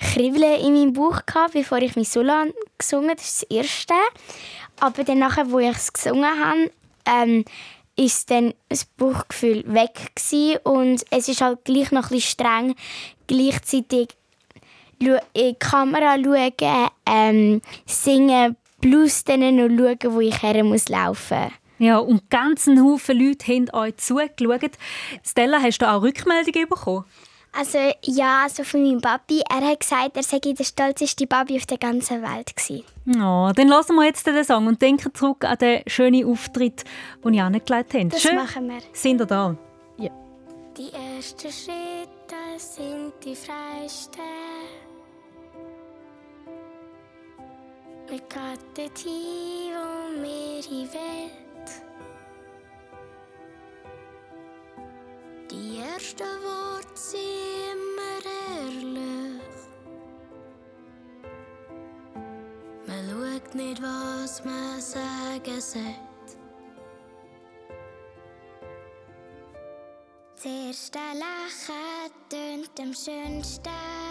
Kribbeln 0.00 0.60
in 0.62 0.74
meinem 0.74 0.92
Bauch, 0.94 1.24
gehabt, 1.24 1.52
bevor 1.52 1.78
ich 1.78 1.94
mein 1.94 2.04
Solo 2.04 2.32
gesungen 2.76 3.10
habe. 3.10 3.18
Das 3.18 3.28
ist 3.28 3.42
das 3.42 3.56
Erste. 3.56 3.94
Aber 4.80 5.04
dann, 5.04 5.20
nachher, 5.20 5.48
wo 5.48 5.60
ich 5.60 5.68
es 5.68 5.92
gesungen 5.92 6.24
habe, 6.24 6.72
ähm, 7.06 7.44
ist 7.94 8.32
dann 8.32 8.54
das 8.68 8.84
Bauchgefühl 8.84 9.62
weg 9.72 10.10
gewesen. 10.16 10.58
und 10.64 11.04
es 11.10 11.28
ist 11.28 11.40
halt 11.40 11.64
gleich 11.64 11.92
noch 11.92 12.10
ein 12.10 12.16
bisschen 12.16 12.32
streng, 12.32 12.74
gleichzeitig 13.28 14.08
in 15.12 15.20
die 15.34 15.54
Kamera 15.54 16.16
schauen, 16.22 16.88
ähm, 17.06 17.62
singen, 17.86 18.56
plus 18.80 19.24
dann 19.24 19.56
noch 19.56 19.68
schauen, 19.68 20.14
wo 20.14 20.20
ich 20.20 20.42
her 20.42 20.62
muss 20.64 20.88
laufen. 20.88 21.52
Ja, 21.78 21.98
und 21.98 22.30
ganz 22.30 22.66
ein 22.66 22.82
Haufen 22.82 23.18
Leute 23.18 23.52
haben 23.52 23.68
euch 23.72 23.96
zugeschaut. 23.96 24.72
Stella, 25.24 25.60
hast 25.60 25.78
du 25.78 25.90
auch 25.90 26.02
Rückmeldungen 26.02 26.68
bekommen? 26.68 27.04
Also 27.56 27.78
ja, 28.02 28.42
also 28.42 28.64
von 28.64 28.82
meinem 28.82 29.00
Papi, 29.00 29.42
er 29.48 29.64
hat 29.68 29.80
gesagt, 29.80 30.16
er 30.16 30.24
sei 30.24 30.40
der 30.40 30.64
stolzeste 30.64 31.26
Papi 31.26 31.56
auf 31.56 31.66
der 31.66 31.78
ganzen 31.78 32.20
Welt 32.20 32.56
gewesen. 32.56 32.84
Ja, 33.06 33.52
dann 33.52 33.70
hören 33.70 33.94
wir 33.94 34.04
jetzt 34.06 34.26
den 34.26 34.42
Song 34.42 34.66
und 34.66 34.82
denken 34.82 35.14
zurück 35.14 35.44
an 35.44 35.58
den 35.58 35.82
schönen 35.86 36.26
Auftritt, 36.28 36.84
den 37.24 37.34
ihr 37.34 37.44
angelegt 37.44 37.94
habt. 37.94 38.12
Das 38.12 38.22
Schön. 38.22 38.34
machen 38.34 38.68
wir. 38.68 38.78
Sind 38.92 39.20
ihr 39.20 39.26
da? 39.26 39.56
Ja. 39.98 40.10
Die 40.76 40.90
ersten 40.92 41.52
Schritte 41.52 42.34
sind 42.56 43.12
die 43.24 43.36
freisten. 43.36 44.20
Wir 48.06 48.20
dorthin, 48.74 49.72
wo 49.72 50.22
wir 50.22 50.62
hin 50.62 50.88
wollen. 50.92 51.30
Die 55.50 55.78
ersten 55.78 56.22
Worte 56.22 56.88
sind 56.94 57.20
immer 57.72 58.20
ehrlich. 58.60 59.42
Man 62.86 63.08
schaut 63.08 63.54
nicht, 63.54 63.82
was 63.82 64.44
man 64.44 64.80
sagen 64.80 65.60
sollte. 65.60 66.04
Das 70.34 70.44
erste 70.44 70.98
Lachen 70.98 72.12
tönt 72.28 72.80
am 72.80 72.92
schönsten. 72.92 74.03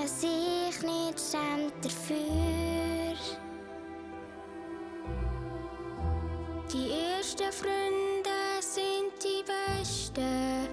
Man 0.00 0.08
sich 0.08 0.82
nicht 0.82 1.20
schämt 1.20 1.84
dafür. 1.84 3.16
Die 6.72 6.90
ersten 6.92 7.52
Freunde 7.52 8.60
sind 8.60 9.12
die 9.22 9.44
besten. 9.44 10.68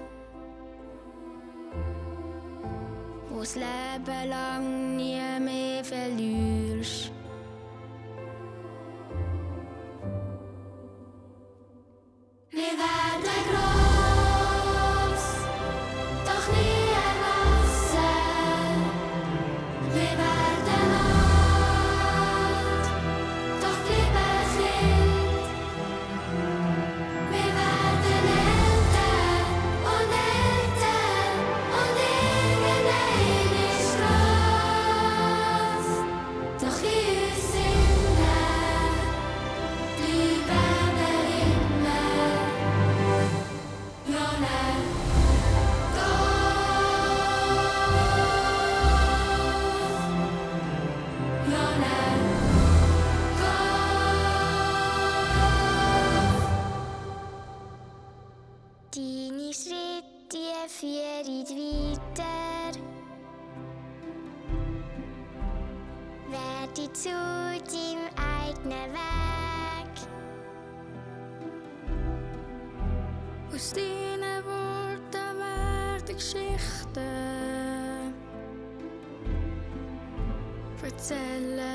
Wo's 3.30 3.54
Leben 3.54 4.28
lang 4.28 4.96
nie 4.96 5.20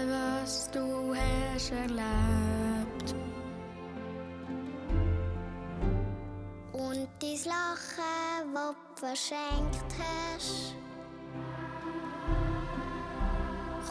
was 0.07 0.69
du 0.71 1.13
hast 1.15 1.71
erlebt. 1.71 3.15
Und 6.71 7.07
dein 7.19 7.39
Lachen, 7.45 8.53
das 8.53 8.75
du 8.75 8.99
verschenkt 8.99 9.93
hast, 9.99 10.75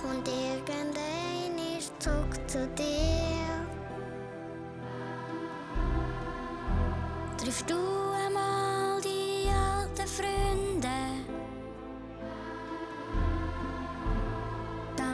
kommt 0.00 0.28
irgendein 0.28 1.53
zurück 2.03 2.34
zu 2.48 2.66
dir. 2.68 3.62
Triffst 7.38 7.70
du 7.70 7.76
einmal 8.26 9.00
die 9.00 9.48
alten 9.48 10.07
Freunde, 10.09 10.51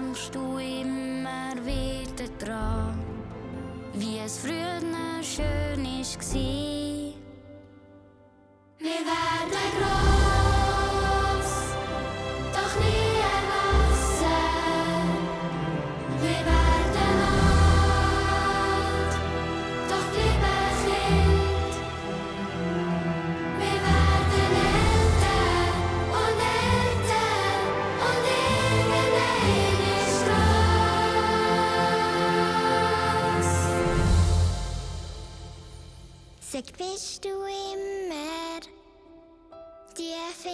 denkst 0.08 0.30
du 0.32 0.56
immer 0.56 1.54
wieder 1.66 2.28
dran, 2.38 2.98
wie 3.92 4.18
es 4.24 4.38
früher 4.38 4.80
schön 5.22 5.82
war. 5.82 7.14
Wir 8.78 9.00
werden 9.10 9.68
groß, 9.76 10.47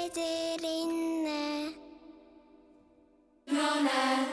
sitter 0.04 0.64
inne. 0.64 1.72
Nåne. 3.46 4.26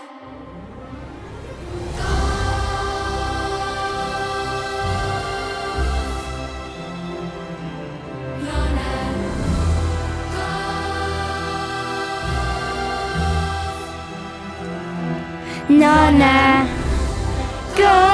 Nonna, 15.67 16.67
go! 17.77 18.10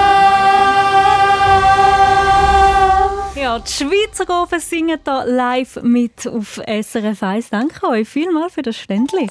Die 3.65 3.71
Schweizer 3.71 4.25
Gofen 4.25 4.59
singen 4.59 4.99
da 5.03 5.23
live 5.23 5.81
mit 5.81 6.27
auf 6.27 6.61
SRF 6.67 7.23
1. 7.23 7.49
Danke 7.49 7.87
euch 7.87 8.07
vielmals 8.07 8.53
für 8.53 8.61
das 8.61 8.77
Ständli. 8.77 9.27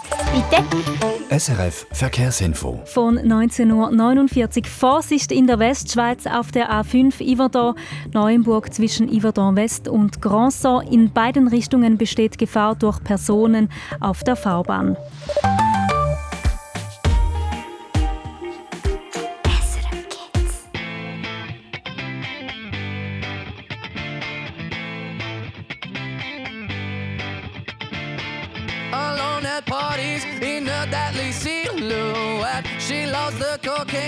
Bitte. 0.50 1.38
SRF 1.38 1.86
Verkehrsinfo. 1.92 2.80
Von 2.86 3.18
1949 3.18 4.68
Vorsicht 4.68 5.30
in 5.30 5.46
der 5.46 5.60
Westschweiz 5.60 6.26
auf 6.26 6.50
der 6.50 6.72
A5 6.72 7.22
Yverdon, 7.22 7.76
Neuenburg 8.12 8.74
zwischen 8.74 9.08
Yverdon 9.08 9.54
West 9.54 9.86
und 9.86 10.20
Grandson. 10.20 10.84
In 10.88 11.12
beiden 11.12 11.46
Richtungen 11.46 11.96
besteht 11.96 12.36
Gefahr 12.36 12.74
durch 12.74 13.02
Personen 13.04 13.70
auf 14.00 14.24
der 14.24 14.34
Fahrbahn. 14.34 14.96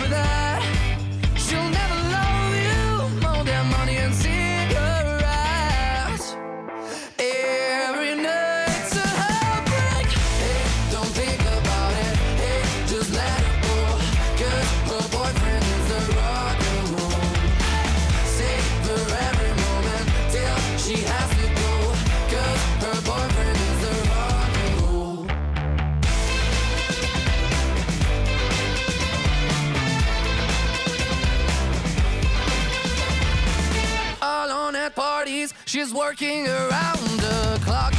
Just 0.00 0.10
deal 0.10 0.73
she's 35.74 35.92
working 35.92 36.46
around 36.46 37.00
the 37.18 37.60
clock. 37.64 37.93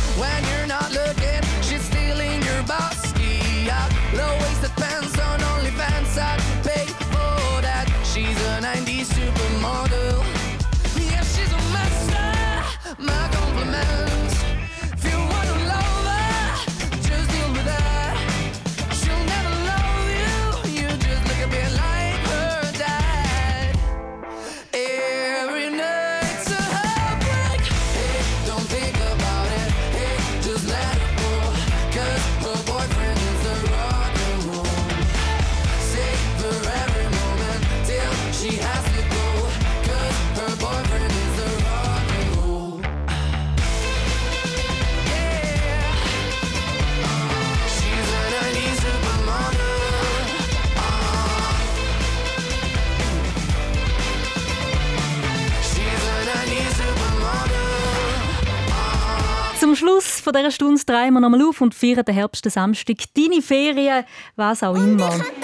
Von 60.26 60.34
dieser 60.34 60.52
Stunde 60.52 60.84
drehen 60.84 61.14
wir 61.14 61.22
nochmal 61.22 61.44
auf 61.44 61.62
und 61.62 61.76
feiern 61.76 62.04
den 62.04 62.16
Herbst, 62.16 62.44
den 62.44 62.52
Samstag, 62.52 62.98
deine 63.16 63.44
Ferien, 63.44 64.04
was 64.36 64.64
auch 64.64 64.76
immer. 64.76 65.12
Zusammen 65.12 65.36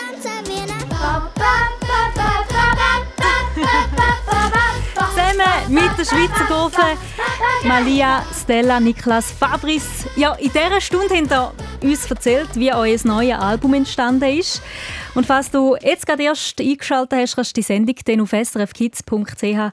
mit 5.69 5.97
der 5.97 6.05
Schweizer 6.05 6.45
Gofe, 6.49 6.97
Malia, 7.63 8.25
Stella, 8.33 8.79
Niklas, 8.79 9.31
Fabrice. 9.31 10.07
Ja, 10.15 10.33
in 10.33 10.51
dieser 10.51 10.81
Stunde 10.81 11.15
habt 11.15 11.83
ihr 11.83 11.89
uns 11.89 12.09
erzählt, 12.09 12.49
wie 12.55 12.73
euer 12.73 12.97
neues 13.03 13.39
Album 13.39 13.75
entstanden 13.75 14.37
ist. 14.37 14.61
Und 15.13 15.27
falls 15.27 15.51
du 15.51 15.75
jetzt 15.81 16.07
gerade 16.07 16.23
erst 16.23 16.59
eingeschaltet 16.59 17.19
hast, 17.19 17.35
kannst 17.35 17.51
du 17.51 17.61
die 17.61 17.65
Sendung 17.65 17.95
dann 18.05 18.21
auf 18.21 18.31
srfkids.ch 18.31 19.71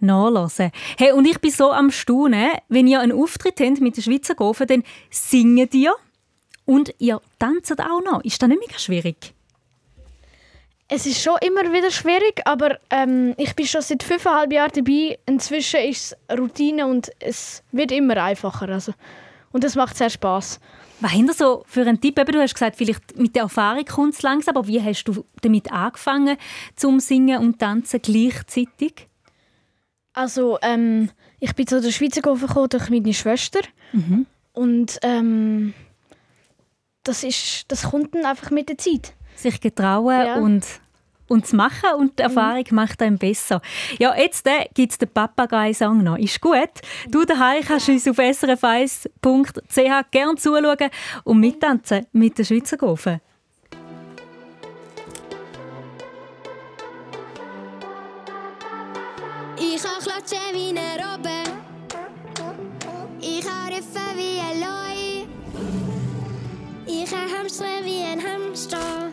nachlesen. 0.00 0.70
Hey, 0.96 1.12
und 1.12 1.26
ich 1.26 1.40
bin 1.40 1.50
so 1.50 1.72
am 1.72 1.90
Staunen, 1.90 2.50
wenn 2.68 2.86
ihr 2.86 3.00
einen 3.00 3.12
Auftritt 3.12 3.60
habt 3.60 3.80
mit 3.80 3.96
der 3.96 4.02
Schweizer 4.02 4.34
Gofe, 4.34 4.66
dann 4.66 4.82
singt 5.10 5.74
ihr 5.74 5.94
und 6.64 6.94
ihr 6.98 7.20
tanzt 7.38 7.80
auch 7.80 8.02
noch. 8.02 8.22
Ist 8.24 8.42
das 8.42 8.48
nicht 8.48 8.60
mega 8.60 8.78
schwierig? 8.78 9.34
Es 10.90 11.04
ist 11.04 11.22
schon 11.22 11.36
immer 11.42 11.70
wieder 11.72 11.90
schwierig, 11.90 12.40
aber 12.46 12.78
ähm, 12.88 13.34
ich 13.36 13.54
bin 13.54 13.66
schon 13.66 13.82
seit 13.82 14.02
fünfeinhalb 14.02 14.52
Jahren 14.52 14.72
dabei. 14.74 15.18
Inzwischen 15.26 15.80
ist 15.80 16.16
es 16.28 16.38
Routine 16.38 16.86
und 16.86 17.10
es 17.20 17.62
wird 17.72 17.92
immer 17.92 18.16
einfacher. 18.16 18.70
Also. 18.70 18.92
Und 19.52 19.64
es 19.64 19.74
macht 19.74 19.98
sehr 19.98 20.08
Spaß. 20.08 20.60
Was 21.00 21.14
ihr 21.14 21.32
so 21.32 21.62
für 21.66 21.82
einen 21.82 22.00
Tipp? 22.00 22.18
Eben, 22.18 22.32
du 22.32 22.40
hast 22.40 22.54
gesagt, 22.54 22.76
vielleicht 22.76 23.18
mit 23.18 23.36
der 23.36 23.42
Erfahrung 23.42 23.84
kommt 23.84 24.14
es 24.14 24.22
langsam, 24.22 24.56
aber 24.56 24.66
wie 24.66 24.82
hast 24.82 25.04
du 25.04 25.24
damit 25.42 25.70
angefangen, 25.70 26.36
zum 26.74 27.00
Singen 27.00 27.38
und 27.38 27.58
Tanzen 27.58 28.00
gleichzeitig? 28.02 29.07
Also, 30.18 30.58
ähm, 30.62 31.10
ich 31.38 31.54
bin 31.54 31.66
zu 31.66 31.80
der 31.80 31.92
Schweizer 31.92 32.20
gekommen 32.22 32.68
durch 32.68 32.90
meine 32.90 33.14
Schwester. 33.14 33.60
Und 34.52 34.98
ähm, 35.02 35.72
das, 37.04 37.22
ist, 37.22 37.66
das 37.68 37.84
kommt 37.90 38.16
dann 38.16 38.24
einfach 38.26 38.50
mit 38.50 38.68
der 38.68 38.78
Zeit. 38.78 39.14
Sich 39.36 39.60
getrauen 39.60 40.26
Ja. 40.26 40.34
und, 40.38 40.66
und 41.28 41.46
zu 41.46 41.54
machen 41.54 41.90
und 41.98 42.18
die 42.18 42.24
Erfahrung 42.24 42.64
macht 42.72 43.00
einem 43.00 43.16
besser. 43.18 43.62
Ja, 44.00 44.16
jetzt 44.16 44.44
äh, 44.48 44.66
gibt 44.74 44.90
es 44.90 44.98
den 44.98 45.08
Papagei-Song 45.08 46.02
noch. 46.02 46.18
Ist 46.18 46.40
gut. 46.40 46.72
Du 47.08 47.24
daheim 47.24 47.62
kannst 47.62 47.88
uns 47.88 48.08
auf 48.08 48.18
srf1.ch 48.18 50.10
gerne 50.10 50.34
zuschauen 50.34 50.90
und 51.22 51.38
mittanzen 51.38 52.06
mit 52.10 52.36
der 52.38 52.42
Schweizer 52.44 52.76
Gofen. 52.76 53.20
Ich 59.70 59.82
kann 59.82 60.00
klatschen 60.02 60.38
wie 60.54 60.70
eine 60.70 60.96
Robbe. 60.96 61.42
Ich 63.20 63.44
kann 63.44 63.68
riffen 63.68 64.16
wie 64.16 64.40
ein 64.40 64.60
Leu. 64.60 65.26
Ich 66.86 67.10
kann 67.10 67.30
hamstern 67.30 67.84
wie 67.84 68.02
ein 68.02 68.22
Hamster. 68.22 69.12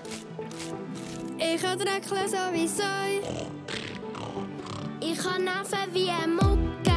Ich 1.38 1.62
kann 1.62 1.78
dreckeln 1.78 2.30
so 2.30 2.54
wie 2.54 2.68
Säu. 2.68 3.20
Ich 5.02 5.18
kann 5.18 5.44
nerven 5.44 5.94
wie 5.94 6.10
ein 6.10 6.36
Mucke. 6.36 6.95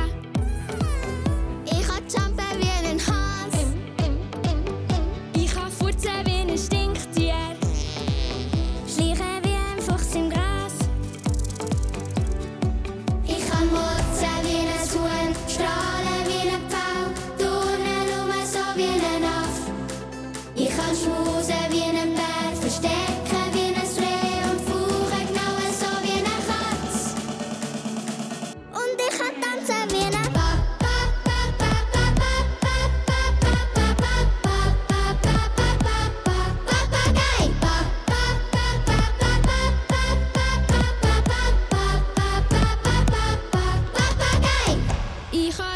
Hij. 45.30 45.67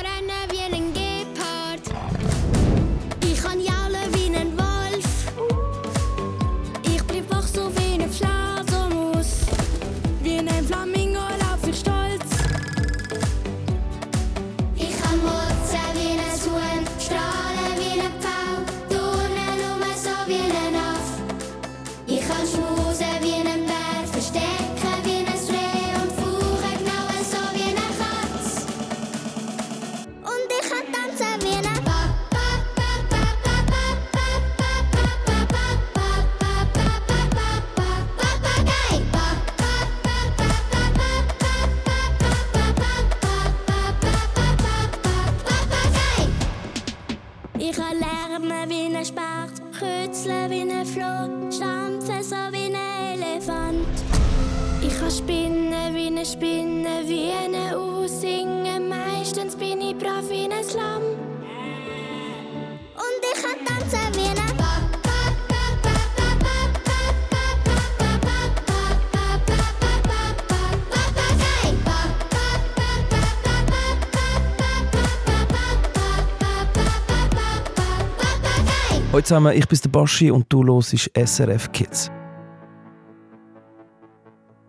Zusammen, 79.33 79.57
ich 79.57 79.66
bin 79.66 79.78
der 79.83 79.89
Baschi 79.89 80.30
und 80.30 80.53
du 80.53 80.62
hörst 80.62 81.11
SRF 81.14 81.72
Kids. 81.72 82.11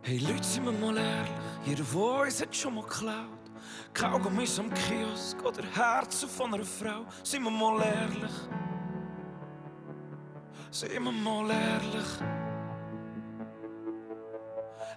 Hey 0.04 0.20
Leute, 0.20 0.42
sind 0.42 0.64
wir 0.64 0.72
mal 0.72 0.96
ehrlich, 0.96 1.32
jeder 1.66 1.84
von 1.84 2.22
uns 2.22 2.42
hat 2.42 2.56
schon 2.56 2.76
mal 2.76 2.84
geklaut. 2.84 3.44
Kaugummis 3.94 4.58
am 4.60 4.74
Kiosk 4.74 5.44
oder 5.44 5.64
Herzen 5.76 6.30
von 6.30 6.54
einer 6.54 6.64
Frau. 6.64 7.06
Sind 7.24 7.44
wir 7.44 7.52
mal 7.52 7.82
ehrlich? 7.82 8.32
Sind 10.72 10.94
wir 10.94 11.12
mal 11.12 11.50
ehrlich? 11.52 12.08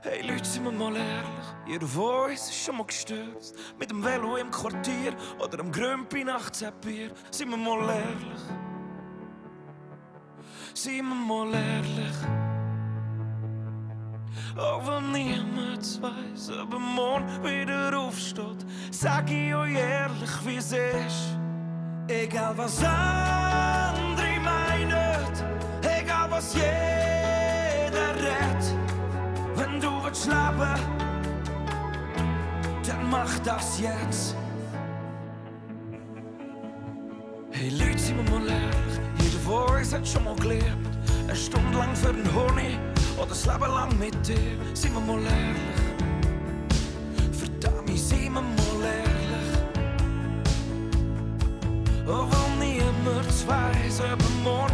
Hey 0.03 0.31
Leute, 0.31 0.45
sind 0.45 0.62
wir 0.62 0.71
mal 0.71 0.95
ehrlich, 0.95 1.47
jeder 1.67 1.89
von 1.89 2.31
uns 2.31 2.51
ist 2.51 2.64
schon 2.64 2.77
mal 2.77 2.87
gestürzt. 2.87 3.57
Mit 3.81 3.91
dem 3.91 4.05
Velo 4.05 4.37
im 4.37 4.49
Quartier 4.53 5.12
oder 5.43 5.59
am 5.59 5.73
Grümpi 5.73 6.23
nach 6.23 6.53
Bier. 6.81 7.11
Sind 7.33 7.51
wir 7.51 7.57
mal 7.57 7.81
ehrlich? 7.81 8.76
Sind 10.77 11.09
wir 11.09 11.14
mal 11.14 11.55
ehrlich? 11.55 12.18
Auch 14.59 14.87
wenn 14.87 15.11
niemand 15.11 16.03
weiß, 16.03 16.51
ob 16.51 16.70
er 16.74 16.79
morgen 16.79 17.43
wieder 17.43 17.99
aufsteht, 17.99 18.66
sag 18.91 19.31
ich 19.31 19.55
euch 19.55 19.74
ehrlich, 19.74 20.31
wie 20.45 20.57
es 20.57 20.72
ist. 20.72 21.39
Egal 22.09 22.53
was 22.59 22.85
andere 22.85 24.39
meinen, 24.45 25.33
egal 25.81 26.31
was 26.31 26.53
jeder 26.53 28.14
redet, 28.14 28.64
wenn 29.55 29.81
du 29.81 30.05
willst 30.05 30.27
leben, 30.27 30.74
dann 32.87 33.11
mach 33.11 33.39
das 33.39 33.81
jetzt. 33.81 34.37
Hey 37.51 37.70
Leute, 37.70 37.99
sind 37.99 38.16
wir 38.18 38.39
mal 38.39 38.47
ehrlich, 38.47 38.66
von 39.47 39.77
uns 39.77 39.95
hat 39.95 40.07
schon 40.07 40.25
mal 40.25 40.35
gelebt. 40.37 40.65
Eine 41.27 41.37
Stunde 41.37 41.79
lang 41.79 41.95
für 41.95 42.13
den 42.13 42.27
Honig 42.35 42.79
oder 43.17 43.29
das 43.29 43.47
Leben 43.47 43.61
lang 43.61 43.99
mit 43.99 44.15
dir. 44.27 44.59
Sind 44.75 44.93
wir 44.95 45.01
mal 45.01 45.23
ehrlich, 45.23 45.63
verdammt, 47.33 47.99
sind 47.99 48.35
wir 48.35 48.43
mal 48.43 48.83
ehrlich. 48.83 49.07
Oh, 52.09 52.27
wenn 52.59 53.47
weiß, 53.47 54.01
ob 54.01 54.21
er 54.21 54.31
morgen 54.43 54.66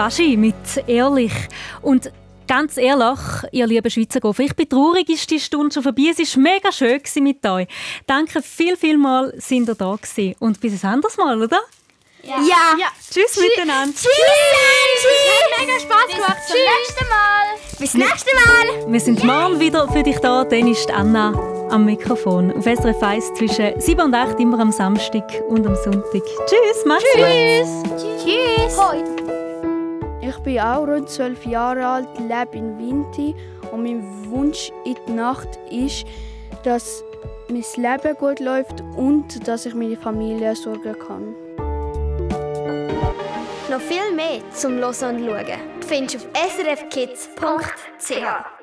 Baschi 0.00 0.34
mit 0.34 0.54
«Ehrlich». 0.86 1.32
Und 1.82 2.10
ganz 2.48 2.78
ehrlich, 2.78 3.18
ihr 3.52 3.66
lieben 3.66 3.90
Schweizer 3.90 4.18
Goffer, 4.18 4.44
ich 4.44 4.56
bin 4.56 4.66
traurig, 4.66 5.06
ist 5.10 5.30
die 5.30 5.38
Stunde 5.38 5.74
schon 5.74 5.82
vorbei. 5.82 6.04
Es 6.10 6.36
war 6.36 6.42
mega 6.42 6.72
schön 6.72 6.96
gewesen 6.96 7.22
mit 7.22 7.44
euch. 7.44 7.68
Danke 8.06 8.40
viel, 8.40 8.78
viel 8.78 8.96
mal, 8.96 9.30
sind 9.36 9.68
ihr 9.68 9.74
da 9.74 9.94
gewesen. 9.94 10.36
Und 10.38 10.58
bis 10.58 10.82
ein 10.82 10.94
anderes 10.94 11.18
Mal, 11.18 11.42
oder? 11.42 11.60
Ja. 12.22 12.38
ja. 12.38 12.86
Tschüss 13.10 13.38
miteinander. 13.42 13.94
Tschüss. 13.94 14.08
Hat 14.08 15.60
mega 15.60 15.78
Spaß 15.78 16.14
gemacht. 16.14 16.36
Bis 16.38 16.46
zum 16.46 16.56
nächsten 16.56 17.08
Mal. 17.10 17.46
Bis 17.78 17.94
nächstes 17.94 18.34
Mal. 18.46 18.92
Wir 18.92 19.00
sind 19.00 19.22
morgen 19.22 19.60
wieder 19.60 19.86
für 19.92 20.02
dich 20.02 20.18
da. 20.20 20.44
Dann 20.44 20.66
ist 20.66 20.90
Anna 20.90 21.34
am 21.68 21.84
Mikrofon. 21.84 22.52
Auf 22.52 22.64
SRF 22.64 23.02
1 23.02 23.34
zwischen 23.34 23.78
7 23.78 24.00
und 24.00 24.14
8 24.14 24.40
immer 24.40 24.60
am 24.60 24.72
Samstag 24.72 25.42
und 25.50 25.66
am 25.66 25.76
Sonntag. 25.76 26.22
Tschüss, 26.46 26.86
macht's 26.86 27.04
gut. 27.14 28.24
Tschüss. 28.24 28.78
Hoi. 28.78 29.39
Ich 30.22 30.36
bin 30.38 30.60
auch 30.60 30.86
rund 30.86 31.08
zwölf 31.08 31.44
Jahre 31.46 31.86
alt, 31.86 32.08
lebe 32.18 32.56
in 32.56 32.78
Winti 32.78 33.34
und 33.72 33.82
mein 33.82 34.30
Wunsch 34.30 34.70
in 34.84 34.96
die 35.06 35.12
Nacht 35.12 35.48
ist, 35.70 36.04
dass 36.62 37.02
mein 37.48 37.64
Leben 37.76 38.16
gut 38.16 38.40
läuft 38.40 38.82
und 38.96 39.46
dass 39.48 39.66
ich 39.66 39.74
meine 39.74 39.96
Familie 39.96 40.54
sorgen 40.54 40.96
kann. 40.98 41.34
Noch 43.70 43.80
viel 43.80 44.14
mehr 44.14 44.40
zum 44.52 44.78
Hören 44.78 44.88
und 44.88 45.26
Schauen 45.26 45.60
findest 45.86 46.14
du 46.14 46.18
auf 46.18 46.26
srfkids.ch. 46.56 48.59